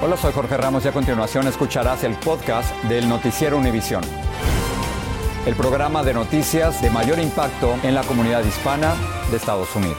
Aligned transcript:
Hola, 0.00 0.16
soy 0.16 0.32
Jorge 0.32 0.56
Ramos 0.56 0.84
y 0.84 0.88
a 0.88 0.92
continuación 0.92 1.48
escucharás 1.48 2.04
el 2.04 2.14
podcast 2.14 2.72
del 2.84 3.08
Noticiero 3.08 3.58
Univisión. 3.58 4.00
El 5.44 5.56
programa 5.56 6.04
de 6.04 6.14
noticias 6.14 6.80
de 6.80 6.88
mayor 6.88 7.18
impacto 7.18 7.74
en 7.82 7.96
la 7.96 8.04
comunidad 8.04 8.44
hispana 8.44 8.94
de 9.28 9.36
Estados 9.36 9.74
Unidos. 9.74 9.98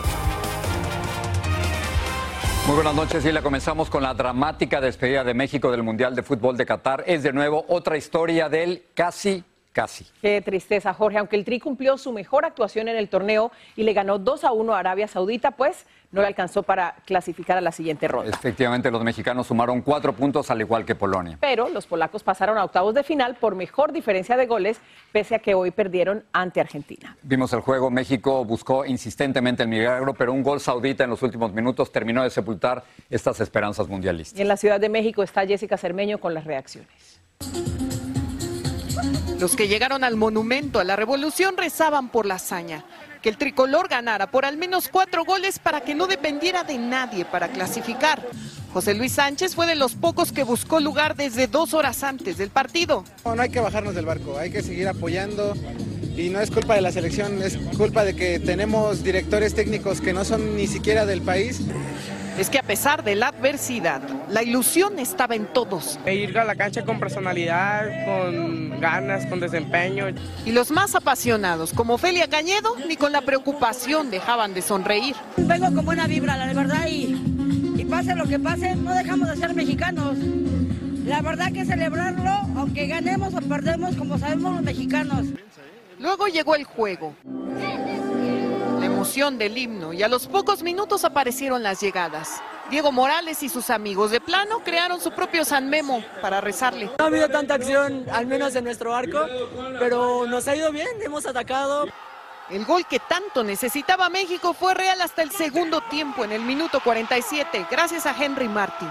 Muy 2.65 2.75
buenas 2.75 2.95
noches 2.95 3.25
y 3.25 3.31
la 3.33 3.41
comenzamos 3.41 3.89
con 3.89 4.01
la 4.01 4.13
dramática 4.13 4.79
despedida 4.79 5.25
de 5.25 5.33
México 5.33 5.69
del 5.69 5.83
Mundial 5.83 6.15
de 6.15 6.23
Fútbol 6.23 6.55
de 6.55 6.65
Qatar. 6.65 7.03
Es 7.05 7.21
de 7.23 7.33
nuevo 7.33 7.65
otra 7.67 7.97
historia 7.97 8.47
del 8.47 8.85
casi 8.93 9.43
Casi. 9.71 10.03
Qué 10.19 10.41
tristeza, 10.41 10.95
Jorge. 10.95 11.19
Aunque 11.19 11.35
el 11.35 11.45
Tri 11.45 11.59
cumplió 11.59 11.97
su 11.99 12.11
mejor 12.11 12.43
actuación 12.43 12.87
en 12.87 12.97
el 12.97 13.07
torneo 13.07 13.51
y 13.75 13.83
le 13.83 13.93
ganó 13.93 14.17
2 14.17 14.43
a 14.43 14.51
1 14.51 14.73
a 14.73 14.79
Arabia 14.79 15.07
Saudita, 15.07 15.51
pues 15.51 15.85
no 16.11 16.21
le 16.21 16.27
alcanzó 16.27 16.63
para 16.63 16.95
clasificar 17.05 17.57
a 17.57 17.61
la 17.61 17.71
siguiente 17.71 18.07
ronda. 18.07 18.31
Efectivamente, 18.31 18.89
los 18.89 19.03
mexicanos 19.03 19.47
sumaron 19.47 19.81
cuatro 19.81 20.13
puntos 20.13 20.49
al 20.49 20.61
igual 20.61 20.85
que 20.85 20.95
Polonia. 20.95 21.37
Pero 21.39 21.69
los 21.69 21.85
polacos 21.85 22.23
pasaron 22.23 22.57
a 22.57 22.63
octavos 22.63 22.95
de 22.95 23.03
final 23.03 23.35
por 23.35 23.55
mejor 23.55 23.91
diferencia 23.91 24.35
de 24.37 24.45
goles, 24.47 24.79
pese 25.11 25.35
a 25.35 25.39
que 25.39 25.53
hoy 25.53 25.71
perdieron 25.71 26.23
ante 26.31 26.59
Argentina. 26.59 27.15
Vimos 27.21 27.53
el 27.53 27.61
juego, 27.61 27.89
México 27.89 28.43
buscó 28.45 28.85
insistentemente 28.85 29.63
el 29.63 29.69
milagro, 29.69 30.13
pero 30.13 30.33
un 30.33 30.43
gol 30.43 30.59
saudita 30.59 31.03
en 31.03 31.11
los 31.11 31.21
últimos 31.21 31.53
minutos 31.53 31.91
terminó 31.91 32.23
de 32.23 32.29
sepultar 32.29 32.83
estas 33.09 33.39
esperanzas 33.41 33.87
mundialistas. 33.87 34.39
Y 34.39 34.41
en 34.41 34.47
la 34.47 34.57
Ciudad 34.57 34.79
de 34.79 34.89
México 34.89 35.23
está 35.23 35.45
Jessica 35.45 35.77
Cermeño 35.77 36.19
con 36.19 36.33
las 36.33 36.45
reacciones. 36.45 37.19
Los 39.39 39.55
que 39.55 39.67
llegaron 39.67 40.03
al 40.03 40.15
monumento 40.15 40.79
a 40.79 40.83
la 40.83 40.95
revolución 40.95 41.55
rezaban 41.57 42.09
por 42.09 42.25
la 42.25 42.35
hazaña, 42.35 42.83
que 43.21 43.29
el 43.29 43.37
tricolor 43.37 43.87
ganara 43.87 44.31
por 44.31 44.45
al 44.45 44.57
menos 44.57 44.89
cuatro 44.89 45.25
goles 45.25 45.59
para 45.59 45.81
que 45.81 45.95
no 45.95 46.07
dependiera 46.07 46.63
de 46.63 46.77
nadie 46.77 47.25
para 47.25 47.49
clasificar. 47.49 48.25
José 48.73 48.93
Luis 48.93 49.13
Sánchez 49.13 49.55
fue 49.55 49.65
de 49.65 49.75
los 49.75 49.95
pocos 49.95 50.31
que 50.31 50.43
buscó 50.43 50.79
lugar 50.79 51.15
desde 51.15 51.47
dos 51.47 51.73
horas 51.73 52.03
antes 52.03 52.37
del 52.37 52.49
partido. 52.49 53.03
No, 53.25 53.41
hay 53.41 53.49
que 53.49 53.59
bajarnos 53.59 53.95
del 53.95 54.05
barco, 54.05 54.37
hay 54.37 54.51
que 54.51 54.61
seguir 54.61 54.87
apoyando 54.87 55.53
y 56.15 56.29
no 56.29 56.39
es 56.41 56.51
culpa 56.51 56.75
de 56.75 56.81
la 56.81 56.91
selección, 56.91 57.41
es 57.41 57.57
culpa 57.77 58.03
de 58.03 58.15
que 58.15 58.39
tenemos 58.39 59.03
directores 59.03 59.55
técnicos 59.55 60.01
que 60.01 60.13
no 60.13 60.25
son 60.25 60.55
ni 60.55 60.67
siquiera 60.67 61.05
del 61.05 61.21
país 61.21 61.61
es 62.37 62.49
que 62.49 62.59
a 62.59 62.63
pesar 62.63 63.03
de 63.03 63.15
la 63.15 63.27
adversidad, 63.27 64.01
la 64.29 64.43
ilusión 64.43 64.99
estaba 64.99 65.35
en 65.35 65.47
todos. 65.47 65.99
E 66.05 66.15
ir 66.15 66.37
a 66.37 66.43
la 66.43 66.55
cancha 66.55 66.83
con 66.83 66.99
personalidad, 66.99 68.05
con 68.05 68.79
ganas, 68.79 69.25
con 69.25 69.39
desempeño. 69.39 70.07
Y 70.45 70.51
los 70.51 70.71
más 70.71 70.95
apasionados, 70.95 71.73
como 71.73 71.95
Ofelia 71.95 72.27
Cañedo, 72.27 72.75
ni 72.87 72.95
con 72.95 73.11
la 73.11 73.21
preocupación 73.21 74.11
dejaban 74.11 74.53
de 74.53 74.61
sonreír. 74.61 75.15
Vengo 75.37 75.73
con 75.73 75.85
buena 75.85 76.07
vibra, 76.07 76.37
la 76.37 76.53
verdad, 76.53 76.87
y, 76.87 77.15
y 77.77 77.85
pase 77.85 78.15
lo 78.15 78.25
que 78.25 78.39
pase, 78.39 78.75
no 78.75 78.93
dejamos 78.93 79.29
de 79.29 79.35
ser 79.37 79.53
mexicanos. 79.53 80.17
La 81.05 81.21
verdad 81.21 81.51
que 81.51 81.65
celebrarlo, 81.65 82.31
aunque 82.55 82.87
ganemos 82.87 83.33
o 83.33 83.41
perdemos, 83.41 83.95
como 83.95 84.17
sabemos 84.17 84.55
los 84.55 84.63
mexicanos. 84.63 85.25
Luego 85.99 86.27
llegó 86.27 86.55
el 86.55 86.63
juego 86.63 87.15
del 89.09 89.57
himno 89.57 89.91
y 89.91 90.03
a 90.03 90.07
los 90.07 90.27
pocos 90.27 90.61
minutos 90.61 91.03
aparecieron 91.03 91.63
las 91.63 91.81
llegadas. 91.81 92.43
Diego 92.69 92.91
Morales 92.91 93.41
y 93.41 93.49
sus 93.49 93.71
amigos 93.71 94.11
de 94.11 94.21
plano 94.21 94.59
crearon 94.63 95.01
su 95.01 95.09
propio 95.11 95.43
San 95.43 95.67
Memo 95.67 96.03
para 96.21 96.41
rezarle. 96.41 96.85
No 96.85 97.05
ha 97.05 97.07
habido 97.07 97.27
tanta 97.27 97.55
acción, 97.55 98.05
al 98.11 98.27
menos 98.27 98.55
en 98.55 98.65
nuestro 98.65 98.93
arco, 98.93 99.25
pero 99.79 100.27
nos 100.27 100.47
ha 100.47 100.55
ido 100.55 100.71
bien, 100.71 100.87
hemos 101.01 101.25
atacado. 101.25 101.87
El 102.51 102.65
gol 102.65 102.85
que 102.85 102.99
tanto 102.99 103.43
necesitaba 103.43 104.09
México 104.09 104.53
fue 104.53 104.75
real 104.75 105.01
hasta 105.01 105.23
el 105.23 105.31
segundo 105.31 105.81
tiempo, 105.89 106.23
en 106.23 106.31
el 106.31 106.41
minuto 106.41 106.79
47, 106.79 107.65
gracias 107.71 108.05
a 108.05 108.15
Henry 108.15 108.47
Martin. 108.47 108.89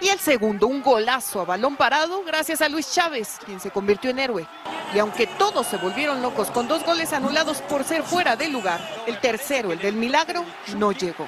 Y 0.00 0.08
el 0.08 0.18
segundo, 0.18 0.66
un 0.66 0.82
golazo 0.82 1.40
a 1.40 1.44
balón 1.44 1.76
parado, 1.76 2.22
gracias 2.22 2.60
a 2.60 2.68
Luis 2.68 2.92
Chávez, 2.92 3.38
quien 3.44 3.60
se 3.60 3.70
convirtió 3.70 4.10
en 4.10 4.18
héroe. 4.18 4.46
Y 4.94 4.98
aunque 4.98 5.26
todos 5.26 5.66
se 5.66 5.78
volvieron 5.78 6.22
locos 6.22 6.50
con 6.50 6.68
dos 6.68 6.84
goles 6.84 7.12
anulados 7.12 7.62
por 7.62 7.82
ser 7.82 8.02
fuera 8.02 8.36
de 8.36 8.48
lugar, 8.48 8.80
el 9.06 9.18
tercero, 9.20 9.72
el 9.72 9.78
del 9.78 9.94
milagro, 9.94 10.44
no 10.76 10.92
llegó. 10.92 11.26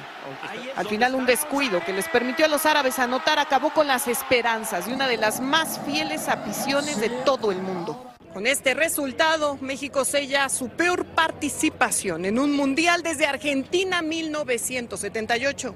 Al 0.75 0.87
final 0.87 1.15
un 1.15 1.25
descuido 1.25 1.83
que 1.83 1.93
les 1.93 2.07
permitió 2.07 2.45
a 2.45 2.49
los 2.49 2.65
árabes 2.65 2.99
anotar 2.99 3.39
acabó 3.39 3.71
con 3.71 3.87
las 3.87 4.07
esperanzas 4.07 4.85
de 4.85 4.93
una 4.93 5.07
de 5.07 5.17
las 5.17 5.41
más 5.41 5.79
fieles 5.85 6.29
aficiones 6.29 6.99
de 6.99 7.09
todo 7.09 7.51
el 7.51 7.61
mundo. 7.61 8.09
Con 8.33 8.45
este 8.45 8.75
resultado, 8.75 9.57
México 9.59 10.05
sella 10.05 10.49
su 10.49 10.69
peor 10.69 11.03
participación 11.03 12.25
en 12.25 12.37
un 12.37 12.55
mundial 12.55 13.01
desde 13.01 13.25
Argentina 13.25 14.03
1978. 14.03 15.75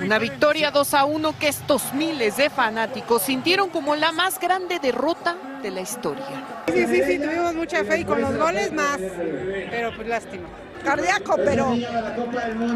Una 0.00 0.18
victoria 0.18 0.70
2 0.70 0.94
a 0.94 1.04
1 1.04 1.38
que 1.40 1.48
estos 1.48 1.92
miles 1.94 2.36
de 2.36 2.48
fanáticos 2.48 3.22
sintieron 3.22 3.70
como 3.70 3.96
la 3.96 4.12
más 4.12 4.38
grande 4.38 4.78
derrota 4.78 5.36
de 5.62 5.72
la 5.72 5.80
historia. 5.80 6.64
Sí, 6.72 6.86
sí, 6.86 7.02
sí, 7.04 7.18
tuvimos 7.18 7.54
mucha 7.54 7.84
fe 7.84 8.00
y 8.00 8.04
con 8.04 8.20
los 8.20 8.36
goles 8.36 8.72
más, 8.72 8.98
pero 9.70 9.94
pues 9.96 10.06
lástima. 10.06 10.48
Cardíaco, 10.84 11.36
pero 11.36 11.74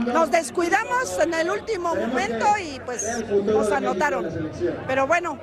nos 0.06 0.31
descuidamos 0.31 1.19
en 1.21 1.34
el 1.34 1.50
último 1.50 1.94
momento 1.94 2.47
y 2.59 2.81
pues 2.81 3.06
nos 3.44 3.71
anotaron. 3.71 4.50
Pero 4.88 5.06
bueno, 5.06 5.38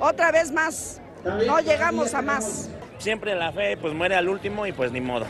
otra 0.00 0.30
vez 0.32 0.50
más 0.50 1.00
no 1.24 1.60
llegamos 1.60 2.14
a 2.14 2.22
más. 2.22 2.70
Siempre 2.98 3.34
la 3.34 3.52
fe 3.52 3.76
pues 3.76 3.94
muere 3.94 4.16
al 4.16 4.28
último 4.28 4.66
y 4.66 4.72
pues 4.72 4.92
ni 4.92 5.00
modo. 5.00 5.26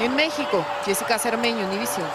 En 0.00 0.16
México, 0.16 0.64
Jessica 0.84 1.18
Cermeño, 1.18 1.68
Univision. 1.68 2.06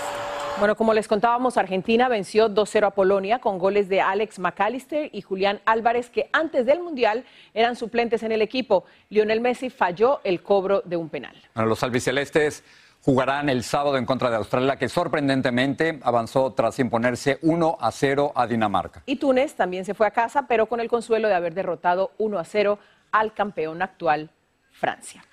Bueno, 0.60 0.76
como 0.76 0.94
les 0.94 1.08
contábamos, 1.08 1.56
Argentina 1.56 2.10
venció 2.10 2.50
2-0 2.50 2.88
a 2.88 2.90
Polonia 2.90 3.40
con 3.40 3.58
goles 3.58 3.88
de 3.88 4.02
Alex 4.02 4.40
McAllister 4.40 5.10
y 5.14 5.22
Julián 5.22 5.62
Álvarez, 5.64 6.10
que 6.10 6.30
antes 6.34 6.66
del 6.66 6.82
Mundial 6.82 7.24
eran 7.54 7.78
suplentes 7.78 8.24
en 8.24 8.34
el 8.34 8.42
equipo. 8.42 8.84
Lionel 9.10 9.40
Messi 9.40 9.70
falló 9.70 10.20
el 10.26 10.44
cobro 10.44 10.82
de 10.84 10.98
un 10.98 11.08
penal. 11.08 11.34
los 11.56 11.82
albicelestes 11.82 12.66
jugarán 13.10 13.50
el 13.50 13.64
sábado 13.64 13.98
en 13.98 14.06
contra 14.06 14.30
de 14.30 14.36
Australia, 14.36 14.76
que 14.76 14.88
sorprendentemente 14.88 16.00
avanzó 16.04 16.54
tras 16.54 16.78
imponerse 16.78 17.40
1 17.42 17.78
a 17.82 17.92
0 17.92 18.34
a 18.36 18.46
Dinamarca. 18.46 19.02
Y 19.08 19.16
Túnez 19.16 19.56
también 19.56 19.84
se 19.84 19.96
fue 19.96 20.06
a 20.06 20.12
casa, 20.12 20.46
pero 20.48 20.68
con 20.68 20.80
el 20.80 20.90
consuelo 20.90 21.28
de 21.28 21.34
haber 21.34 21.56
derrotado 21.56 22.12
1 22.20 22.38
a 22.38 22.44
0 22.44 22.78
al 23.12 23.34
campeón 23.34 23.82
actual, 23.82 24.30
Francia. 24.72 25.26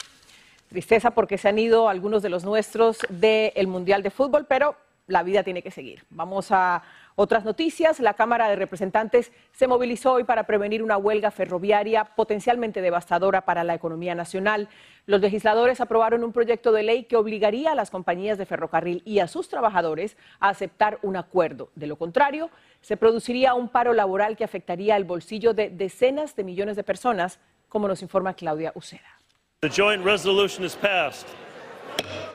Tristeza 0.70 1.10
porque 1.10 1.36
se 1.36 1.50
han 1.50 1.58
ido 1.58 1.90
algunos 1.90 2.22
de 2.22 2.30
los 2.30 2.46
nuestros 2.46 3.00
del 3.10 3.66
Mundial 3.66 4.02
de 4.02 4.10
Fútbol, 4.10 4.46
pero 4.48 4.76
la 5.06 5.22
vida 5.22 5.42
tiene 5.42 5.62
que 5.62 5.70
seguir. 5.70 6.04
Vamos 6.10 6.50
a 6.50 6.82
otras 7.14 7.44
noticias. 7.44 8.00
La 8.00 8.14
Cámara 8.14 8.48
de 8.48 8.56
Representantes 8.56 9.32
se 9.52 9.66
movilizó 9.66 10.14
hoy 10.14 10.24
para 10.24 10.44
prevenir 10.44 10.82
una 10.82 10.96
huelga 10.96 11.30
ferroviaria 11.30 12.04
potencialmente 12.04 12.82
devastadora 12.82 13.42
para 13.42 13.64
la 13.64 13.74
economía 13.74 14.14
nacional. 14.14 14.68
Los 15.06 15.20
legisladores 15.20 15.80
aprobaron 15.80 16.24
un 16.24 16.32
proyecto 16.32 16.72
de 16.72 16.82
ley 16.82 17.04
que 17.04 17.16
obligaría 17.16 17.72
a 17.72 17.74
las 17.74 17.90
compañías 17.90 18.38
de 18.38 18.46
ferrocarril 18.46 19.02
y 19.04 19.20
a 19.20 19.28
sus 19.28 19.48
trabajadores 19.48 20.16
a 20.40 20.48
aceptar 20.48 20.98
un 21.02 21.16
acuerdo. 21.16 21.70
De 21.74 21.86
lo 21.86 21.96
contrario, 21.96 22.50
se 22.80 22.96
produciría 22.96 23.54
un 23.54 23.68
paro 23.68 23.92
laboral 23.92 24.36
que 24.36 24.44
afectaría 24.44 24.96
el 24.96 25.04
bolsillo 25.04 25.54
de 25.54 25.70
decenas 25.70 26.34
de 26.34 26.44
millones 26.44 26.76
de 26.76 26.82
personas, 26.82 27.38
como 27.68 27.88
nos 27.88 28.02
informa 28.02 28.34
Claudia 28.34 28.72
Uceda. 28.74 29.20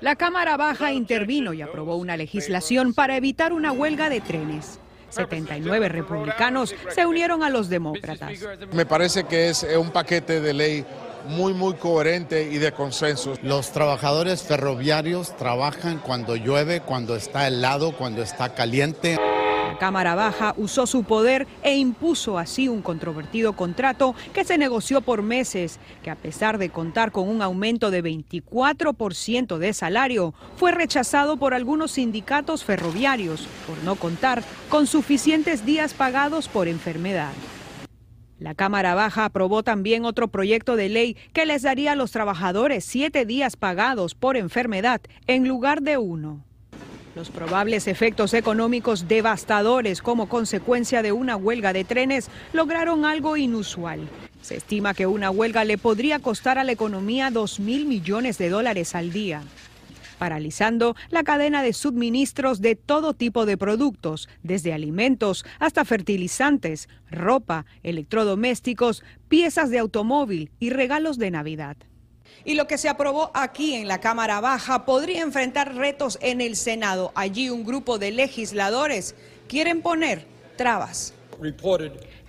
La 0.02 0.16
Cámara 0.16 0.58
Baja 0.58 0.92
intervino 0.92 1.54
y 1.54 1.62
aprobó 1.62 1.96
una 1.96 2.18
legislación 2.18 2.94
para 2.94 3.18
evitar 3.18 3.54
una 3.54 3.72
huelga 3.72 4.10
de 4.10 4.22
trenes. 4.22 4.80
79 5.10 5.90
republicanos 5.90 6.74
se 6.90 7.06
unieron 7.06 7.44
a 7.44 7.50
los 7.50 7.70
demócratas. 7.70 8.32
Me 8.72 8.86
parece 8.86 9.26
que 9.26 9.50
es 9.50 9.66
un 9.78 9.92
paquete 9.92 10.40
de 10.40 10.54
ley 10.54 10.86
muy, 11.28 11.54
muy 11.54 11.76
coherente 11.76 12.50
y 12.52 12.58
de 12.58 12.72
consenso. 12.72 13.34
Los 13.44 13.72
trabajadores 13.72 14.44
ferroviarios 14.44 15.36
trabajan 15.38 16.00
cuando 16.00 16.36
llueve, 16.36 16.82
cuando 16.82 17.16
está 17.16 17.48
helado, 17.48 17.96
cuando 17.96 18.22
está 18.22 18.54
caliente. 18.54 19.18
Cámara 19.82 20.14
Baja 20.14 20.54
usó 20.58 20.86
su 20.86 21.04
poder 21.06 21.48
e 21.64 21.76
impuso 21.76 22.38
así 22.38 22.70
un 22.70 22.84
controvertido 22.84 23.54
contrato 23.54 24.14
que 24.32 24.44
se 24.44 24.60
negoció 24.60 25.02
por 25.02 25.24
meses, 25.24 25.80
que 26.04 26.12
a 26.12 26.16
pesar 26.16 26.60
de 26.60 26.70
contar 26.70 27.12
con 27.12 27.28
un 27.28 27.42
aumento 27.42 27.90
de 27.90 28.04
24% 28.04 29.58
de 29.58 29.74
salario, 29.74 30.36
fue 30.56 30.72
rechazado 30.72 31.38
por 31.38 31.56
algunos 31.56 31.94
sindicatos 31.94 32.64
ferroviarios 32.64 33.48
por 33.66 33.84
no 33.84 33.96
contar 33.96 34.44
con 34.70 34.86
suficientes 34.86 35.66
días 35.66 35.96
pagados 35.96 36.48
por 36.48 36.68
enfermedad. 36.68 37.34
La 38.38 38.54
Cámara 38.54 38.94
Baja 38.94 39.26
aprobó 39.26 39.64
también 39.64 40.06
otro 40.06 40.28
proyecto 40.28 40.76
de 40.76 40.90
ley 40.90 41.18
que 41.34 41.48
les 41.48 41.64
daría 41.64 41.94
a 41.94 41.96
los 41.96 42.12
trabajadores 42.12 42.86
siete 42.86 43.26
días 43.26 43.56
pagados 43.56 44.14
por 44.14 44.38
enfermedad 44.38 45.02
en 45.26 45.48
lugar 45.48 45.82
de 45.82 45.98
uno. 45.98 46.46
Los 47.16 47.30
probables 47.30 47.88
efectos 47.88 48.34
económicos 48.34 49.08
devastadores 49.08 50.02
como 50.02 50.30
consecuencia 50.30 51.02
de 51.02 51.12
una 51.12 51.36
huelga 51.36 51.74
de 51.74 51.84
trenes 51.84 52.30
lograron 52.54 53.04
algo 53.04 53.36
inusual. 53.36 54.08
Se 54.42 54.56
estima 54.56 54.94
que 54.94 55.08
una 55.08 55.30
huelga 55.30 55.66
le 55.66 55.78
podría 55.78 56.20
costar 56.20 56.58
a 56.58 56.64
la 56.64 56.72
economía 56.72 57.30
2 57.30 57.60
mil 57.60 57.86
millones 57.86 58.38
de 58.38 58.50
dólares 58.50 58.96
al 58.96 59.12
día 59.12 59.44
paralizando 60.22 60.96
la 61.10 61.24
cadena 61.24 61.64
de 61.64 61.74
suministros 61.74 62.62
de 62.62 62.76
todo 62.76 63.16
tipo 63.16 63.48
de 63.48 63.58
productos, 63.58 64.30
desde 64.44 64.72
alimentos 64.72 65.46
hasta 65.58 65.84
fertilizantes, 65.84 66.90
ropa, 67.10 67.66
electrodomésticos, 67.82 69.04
piezas 69.30 69.72
de 69.72 69.80
automóvil 69.80 70.52
y 70.60 70.70
regalos 70.70 71.18
de 71.18 71.32
Navidad. 71.32 71.76
Y 72.44 72.56
lo 72.56 72.68
que 72.68 72.78
se 72.78 72.90
aprobó 72.90 73.32
aquí 73.34 73.76
en 73.76 73.88
la 73.88 74.00
Cámara 74.00 74.42
Baja 74.42 74.86
podría 74.86 75.22
enfrentar 75.22 75.76
retos 75.76 76.18
en 76.22 76.42
el 76.42 76.56
Senado. 76.56 77.12
Allí 77.16 77.50
un 77.50 77.64
grupo 77.64 78.00
de 78.00 78.12
legisladores 78.12 79.16
quieren 79.48 79.82
poner 79.82 80.26
trabas. 80.58 81.14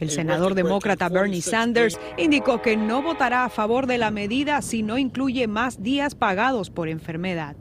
El 0.01 0.11
senador 0.11 0.55
demócrata 0.55 1.09
Bernie 1.09 1.43
Sanders 1.43 1.99
indicó 2.17 2.63
que 2.63 2.77
no 2.77 3.03
votará 3.03 3.45
a 3.45 3.51
favor 3.51 3.87
de 3.87 3.99
la 3.99 4.11
medida 4.11 4.63
si 4.63 4.83
no 4.83 4.97
incluye 4.97 5.47
más 5.47 5.83
días 5.83 6.15
pagados 6.15 6.71
por 6.71 6.89
enfermedad. 6.89 7.55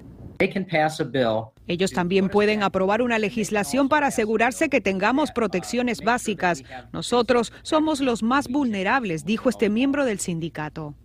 Ellos 1.68 1.92
también 1.92 2.30
pueden 2.30 2.64
aprobar 2.64 3.02
una 3.02 3.20
legislación 3.20 3.90
para 3.90 4.08
asegurarse 4.08 4.70
que 4.70 4.82
tengamos 4.82 5.32
protecciones 5.32 6.02
básicas. 6.02 6.64
Nosotros 6.92 7.54
somos 7.62 8.00
los 8.02 8.24
más 8.24 8.48
vulnerables, 8.48 9.26
dijo 9.26 9.50
este 9.50 9.70
miembro 9.70 10.06
del 10.06 10.20
sindicato. 10.20 10.96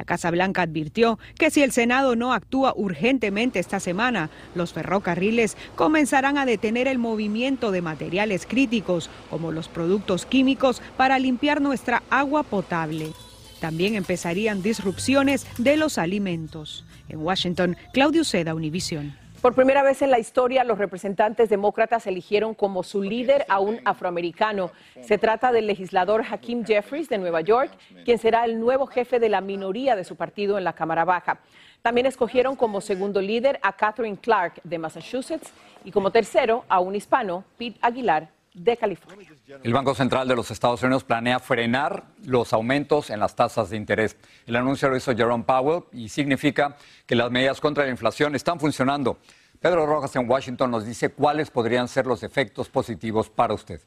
La 0.00 0.06
Casa 0.06 0.30
Blanca 0.30 0.62
advirtió 0.62 1.18
que 1.38 1.50
si 1.50 1.62
el 1.62 1.72
Senado 1.72 2.16
no 2.16 2.32
actúa 2.32 2.72
urgentemente 2.74 3.58
esta 3.58 3.80
semana, 3.80 4.30
los 4.54 4.72
ferrocarriles 4.72 5.58
comenzarán 5.74 6.38
a 6.38 6.46
detener 6.46 6.88
el 6.88 6.96
movimiento 6.96 7.70
de 7.70 7.82
materiales 7.82 8.46
críticos, 8.46 9.10
como 9.28 9.52
los 9.52 9.68
productos 9.68 10.24
químicos, 10.24 10.80
para 10.96 11.18
limpiar 11.18 11.60
nuestra 11.60 12.02
agua 12.08 12.44
potable. 12.44 13.12
También 13.60 13.94
empezarían 13.94 14.62
disrupciones 14.62 15.46
de 15.58 15.76
los 15.76 15.98
alimentos. 15.98 16.86
En 17.10 17.18
Washington, 17.18 17.76
Claudio 17.92 18.24
Seda, 18.24 18.54
Univisión. 18.54 19.14
Por 19.40 19.54
primera 19.54 19.82
vez 19.82 20.02
en 20.02 20.10
la 20.10 20.18
historia, 20.18 20.64
los 20.64 20.76
representantes 20.76 21.48
demócratas 21.48 22.06
eligieron 22.06 22.54
como 22.54 22.82
su 22.82 23.00
líder 23.00 23.46
a 23.48 23.58
un 23.58 23.80
afroamericano. 23.86 24.70
Se 25.00 25.16
trata 25.16 25.50
del 25.50 25.66
legislador 25.66 26.22
Hakeem 26.30 26.62
Jeffries 26.62 27.08
de 27.08 27.16
Nueva 27.16 27.40
York, 27.40 27.70
quien 28.04 28.18
será 28.18 28.44
el 28.44 28.60
nuevo 28.60 28.86
jefe 28.86 29.18
de 29.18 29.30
la 29.30 29.40
minoría 29.40 29.96
de 29.96 30.04
su 30.04 30.16
partido 30.16 30.58
en 30.58 30.64
la 30.64 30.74
Cámara 30.74 31.06
Baja. 31.06 31.40
También 31.80 32.06
escogieron 32.06 32.54
como 32.54 32.82
segundo 32.82 33.22
líder 33.22 33.58
a 33.62 33.72
Catherine 33.72 34.18
Clark 34.18 34.60
de 34.62 34.78
Massachusetts 34.78 35.54
y 35.84 35.90
como 35.90 36.10
tercero 36.10 36.66
a 36.68 36.80
un 36.80 36.94
hispano, 36.94 37.42
Pete 37.56 37.78
Aguilar 37.80 38.28
de 38.52 38.76
California. 38.76 39.26
El 39.62 39.72
Banco 39.72 39.94
Central 39.94 40.28
de 40.28 40.36
los 40.36 40.50
Estados 40.50 40.82
Unidos 40.82 41.04
planea 41.04 41.40
frenar 41.40 42.04
los 42.24 42.52
aumentos 42.52 43.10
en 43.10 43.20
las 43.20 43.34
tasas 43.34 43.70
de 43.70 43.76
interés. 43.76 44.16
El 44.46 44.56
anuncio 44.56 44.88
lo 44.88 44.96
hizo 44.96 45.14
Jerome 45.14 45.44
Powell 45.44 45.84
y 45.92 46.08
significa 46.08 46.76
que 47.06 47.14
las 47.14 47.30
medidas 47.30 47.60
contra 47.60 47.84
la 47.84 47.90
inflación 47.90 48.34
están 48.34 48.60
funcionando. 48.60 49.18
Pedro 49.60 49.86
Rojas 49.86 50.14
en 50.16 50.28
Washington 50.28 50.70
nos 50.70 50.86
dice 50.86 51.10
cuáles 51.10 51.50
podrían 51.50 51.88
ser 51.88 52.06
los 52.06 52.22
efectos 52.22 52.68
positivos 52.68 53.28
para 53.28 53.54
usted. 53.54 53.80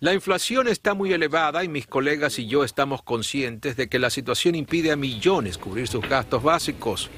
La 0.00 0.12
inflación 0.12 0.68
está 0.68 0.94
muy 0.94 1.12
elevada 1.12 1.64
y 1.64 1.68
mis 1.68 1.86
colegas 1.86 2.38
y 2.38 2.46
yo 2.46 2.64
estamos 2.64 3.02
conscientes 3.02 3.76
de 3.76 3.88
que 3.88 3.98
la 3.98 4.10
situación 4.10 4.54
impide 4.54 4.92
a 4.92 4.96
millones 4.96 5.56
cubrir 5.56 5.88
sus 5.88 6.06
gastos 6.08 6.42
básicos. 6.42 7.10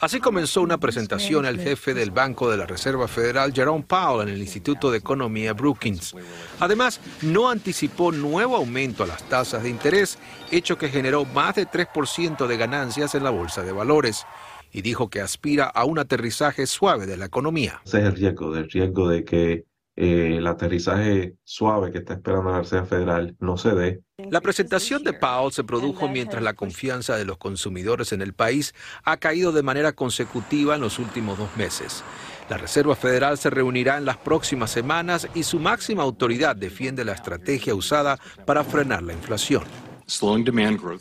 Así 0.00 0.20
comenzó 0.20 0.60
una 0.60 0.78
presentación 0.78 1.46
al 1.46 1.58
jefe 1.58 1.94
del 1.94 2.10
Banco 2.10 2.50
de 2.50 2.56
la 2.56 2.66
Reserva 2.66 3.08
Federal, 3.08 3.52
Jerome 3.54 3.84
Powell, 3.86 4.28
en 4.28 4.34
el 4.34 4.40
Instituto 4.40 4.90
de 4.90 4.98
Economía 4.98 5.54
Brookings. 5.54 6.14
Además, 6.60 7.00
no 7.22 7.48
anticipó 7.48 8.12
nuevo 8.12 8.56
aumento 8.56 9.04
a 9.04 9.06
las 9.06 9.22
tasas 9.28 9.62
de 9.62 9.70
interés, 9.70 10.18
hecho 10.50 10.76
que 10.76 10.88
generó 10.88 11.24
más 11.24 11.54
de 11.54 11.66
3% 11.66 12.46
de 12.46 12.56
ganancias 12.56 13.14
en 13.14 13.24
la 13.24 13.30
bolsa 13.30 13.62
de 13.62 13.72
valores. 13.72 14.26
Y 14.72 14.82
dijo 14.82 15.08
que 15.08 15.20
aspira 15.22 15.64
a 15.64 15.84
un 15.84 15.98
aterrizaje 15.98 16.66
suave 16.66 17.06
de 17.06 17.16
la 17.16 17.26
economía. 17.26 17.80
Ese 17.86 18.00
es 18.00 18.04
el 18.04 18.16
riesgo, 18.16 18.54
el 18.54 18.70
riesgo 18.70 19.08
de 19.08 19.24
que 19.24 19.64
eh, 19.96 20.36
el 20.36 20.46
aterrizaje 20.46 21.36
suave 21.42 21.90
que 21.90 21.98
está 21.98 22.14
esperando 22.14 22.50
la 22.50 22.58
Reserva 22.58 22.86
Federal 22.86 23.34
no 23.40 23.56
se 23.56 23.74
dé. 23.74 24.02
La 24.30 24.42
presentación 24.42 25.02
de 25.04 25.14
Powell 25.14 25.52
se 25.52 25.64
produjo 25.64 26.08
mientras 26.08 26.42
la 26.42 26.54
confianza 26.54 27.16
de 27.16 27.24
los 27.24 27.38
consumidores 27.38 28.12
en 28.12 28.20
el 28.20 28.34
país 28.34 28.74
ha 29.04 29.16
caído 29.16 29.52
de 29.52 29.62
manera 29.62 29.92
consecutiva 29.92 30.74
en 30.74 30.82
los 30.82 30.98
últimos 30.98 31.38
dos 31.38 31.56
meses. 31.56 32.04
La 32.50 32.58
Reserva 32.58 32.94
Federal 32.94 33.38
se 33.38 33.50
reunirá 33.50 33.96
en 33.96 34.04
las 34.04 34.18
próximas 34.18 34.70
semanas 34.70 35.28
y 35.34 35.42
su 35.42 35.58
máxima 35.58 36.02
autoridad 36.02 36.54
defiende 36.54 37.04
la 37.04 37.12
estrategia 37.12 37.74
usada 37.74 38.18
para 38.44 38.64
frenar 38.64 39.02
la 39.02 39.14
inflación. 39.14 39.64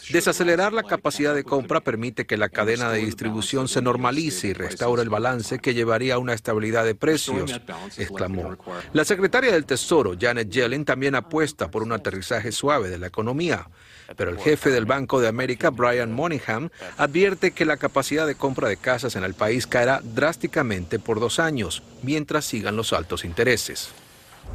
Desacelerar 0.10 0.74
la 0.74 0.84
capacidad 0.84 1.36
de 1.36 1.44
compra 1.44 1.80
permite 1.82 2.26
que 2.26 2.38
la 2.38 2.50
cadena 2.50 2.92
de 2.92 3.00
distribución 3.00 3.68
se 3.68 3.82
normalice 3.82 4.48
y 4.48 4.54
restaure 4.54 5.04
el 5.04 5.10
balance 5.10 5.60
que 5.60 5.76
llevaría 5.76 6.16
a 6.16 6.18
una 6.18 6.34
estabilidad 6.34 6.86
de 6.86 6.96
precios, 6.96 7.62
exclamó. 7.98 8.58
La 8.94 9.06
secretaria 9.06 9.52
del 9.52 9.66
Tesoro, 9.66 10.16
Janet 10.20 10.50
Yellen, 10.50 10.86
también 10.86 11.14
apuesta 11.14 11.70
por 11.70 11.84
un 11.84 11.92
aterrizaje 11.92 12.52
suave 12.52 12.90
de 12.90 12.98
la 12.98 13.08
economía. 13.08 13.70
Pero 14.16 14.32
el 14.32 14.40
jefe 14.40 14.70
del 14.70 14.86
Banco 14.86 15.20
de 15.20 15.28
América, 15.28 15.70
Brian 15.70 16.12
Moynihan, 16.12 16.72
advierte 16.98 17.52
que 17.52 17.66
la 17.66 17.78
capacidad 17.78 18.26
de 18.26 18.36
compra 18.36 18.68
de 18.68 18.78
casas 18.78 19.16
en 19.16 19.24
el 19.24 19.34
país 19.34 19.68
caerá 19.68 20.02
drásticamente 20.04 21.00
por 21.00 21.20
dos 21.20 21.40
años, 21.40 21.84
mientras 22.04 22.46
sigan 22.46 22.76
los 22.76 22.94
altos 22.94 23.26
intereses. 23.26 23.90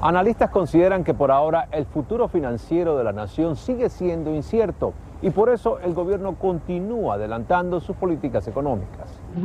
Analistas 0.00 0.50
consideran 0.50 1.04
que 1.04 1.14
por 1.14 1.30
ahora 1.30 1.68
el 1.72 1.84
futuro 1.84 2.28
financiero 2.28 2.96
de 2.96 3.04
la 3.04 3.12
nación 3.12 3.56
sigue 3.56 3.90
siendo 3.90 4.34
incierto 4.34 4.94
y 5.22 5.30
por 5.30 5.50
eso 5.50 5.78
el 5.80 5.92
gobierno 5.92 6.36
continúa 6.36 7.14
adelantando 7.14 7.80
sus 7.80 7.96
políticas 7.96 8.48
económicas. 8.48 9.20
Uh, 9.36 9.44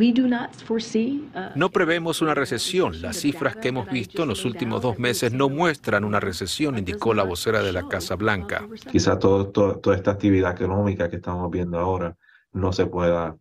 no 1.56 1.70
prevemos 1.70 2.22
una 2.22 2.34
recesión. 2.34 3.02
Las 3.02 3.18
cifras 3.18 3.58
que 3.58 3.70
hemos 3.70 3.90
visto 3.90 4.24
en 4.24 4.30
los 4.30 4.46
últimos 4.46 4.82
dos 4.82 4.98
meses 4.98 5.34
no 5.34 5.50
muestran 5.50 6.06
una 6.06 6.20
recesión, 6.20 6.78
indicó 6.78 7.14
la 7.14 7.24
vocera 7.24 7.62
de 7.62 7.74
la 7.74 7.88
Casa 7.88 8.16
Blanca. 8.16 8.64
Quizá 8.90 9.20
toda 9.20 9.96
esta 9.96 10.12
actividad 10.12 10.52
económica 10.52 11.10
que 11.10 11.18
estamos 11.18 11.52
viendo 11.52 11.78
ahora 11.78 12.16
no 12.54 12.72
se 12.72 12.86
pueda 12.86 13.36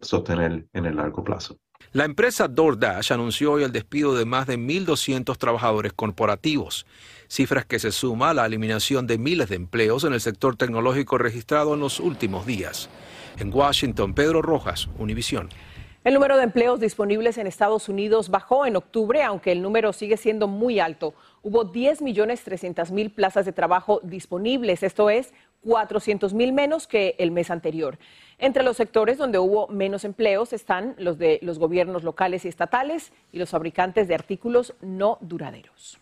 sostener 0.00 0.66
en 0.72 0.86
el 0.86 0.96
largo 0.96 1.22
plazo. 1.22 1.56
La 1.94 2.04
empresa 2.04 2.48
DoorDash 2.48 3.14
anunció 3.14 3.52
hoy 3.52 3.62
el 3.62 3.72
despido 3.72 4.14
de 4.14 4.26
más 4.26 4.46
de 4.46 4.58
1.200 4.58 5.38
trabajadores 5.38 5.94
corporativos, 5.94 6.84
cifras 7.28 7.64
que 7.64 7.78
se 7.78 7.92
suma 7.92 8.28
a 8.28 8.34
la 8.34 8.44
eliminación 8.44 9.06
de 9.06 9.16
miles 9.16 9.48
de 9.48 9.56
empleos 9.56 10.04
en 10.04 10.12
el 10.12 10.20
sector 10.20 10.54
tecnológico 10.54 11.16
registrado 11.16 11.72
en 11.72 11.80
los 11.80 11.98
últimos 11.98 12.44
días. 12.44 12.90
En 13.38 13.50
Washington, 13.54 14.12
Pedro 14.12 14.42
Rojas, 14.42 14.90
Univisión. 14.98 15.48
El 16.04 16.12
número 16.12 16.36
de 16.36 16.42
empleos 16.44 16.78
disponibles 16.78 17.38
en 17.38 17.46
Estados 17.46 17.88
Unidos 17.88 18.28
bajó 18.28 18.66
en 18.66 18.76
octubre, 18.76 19.22
aunque 19.22 19.52
el 19.52 19.62
número 19.62 19.94
sigue 19.94 20.18
siendo 20.18 20.46
muy 20.46 20.80
alto. 20.80 21.14
Hubo 21.42 21.64
10 21.64 22.02
millones 22.02 22.42
300 22.44 22.90
mil 22.92 23.10
plazas 23.10 23.46
de 23.46 23.52
trabajo 23.52 24.00
disponibles, 24.02 24.82
esto 24.82 25.08
es 25.08 25.32
400 25.64 26.34
mil 26.34 26.52
menos 26.52 26.86
que 26.86 27.14
el 27.18 27.30
mes 27.30 27.50
anterior. 27.50 27.98
Entre 28.38 28.62
los 28.62 28.76
sectores 28.76 29.18
donde 29.18 29.38
hubo 29.38 29.66
menos 29.68 30.04
empleos 30.04 30.52
están 30.52 30.94
los 30.98 31.18
de 31.18 31.38
los 31.42 31.58
gobiernos 31.58 32.04
locales 32.04 32.44
y 32.44 32.48
estatales 32.48 33.12
y 33.32 33.38
los 33.38 33.50
fabricantes 33.50 34.06
de 34.06 34.14
artículos 34.14 34.74
no 34.80 35.18
duraderos. 35.20 35.98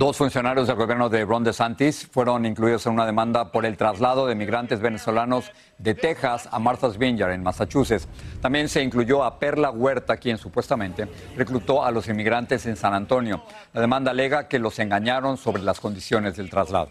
Dos 0.00 0.16
funcionarios 0.16 0.66
del 0.66 0.76
gobierno 0.76 1.10
de 1.10 1.24
Ron 1.24 1.44
DeSantis 1.44 2.06
fueron 2.10 2.46
incluidos 2.46 2.86
en 2.86 2.94
una 2.94 3.04
demanda 3.04 3.52
por 3.52 3.66
el 3.66 3.76
traslado 3.76 4.26
de 4.26 4.34
migrantes 4.34 4.80
venezolanos 4.80 5.52
de 5.78 5.94
Texas 5.94 6.48
a 6.50 6.58
Martha's 6.58 6.96
Vineyard, 6.96 7.32
en 7.32 7.42
Massachusetts. 7.42 8.08
También 8.40 8.68
se 8.68 8.82
incluyó 8.82 9.22
a 9.22 9.38
Perla 9.38 9.70
Huerta, 9.70 10.16
quien 10.16 10.38
supuestamente 10.38 11.06
reclutó 11.36 11.84
a 11.84 11.90
los 11.90 12.08
inmigrantes 12.08 12.64
en 12.66 12.76
San 12.76 12.94
Antonio. 12.94 13.42
La 13.74 13.82
demanda 13.82 14.12
alega 14.12 14.48
que 14.48 14.58
los 14.58 14.78
engañaron 14.78 15.36
sobre 15.36 15.62
las 15.62 15.80
condiciones 15.80 16.36
del 16.36 16.48
traslado. 16.48 16.88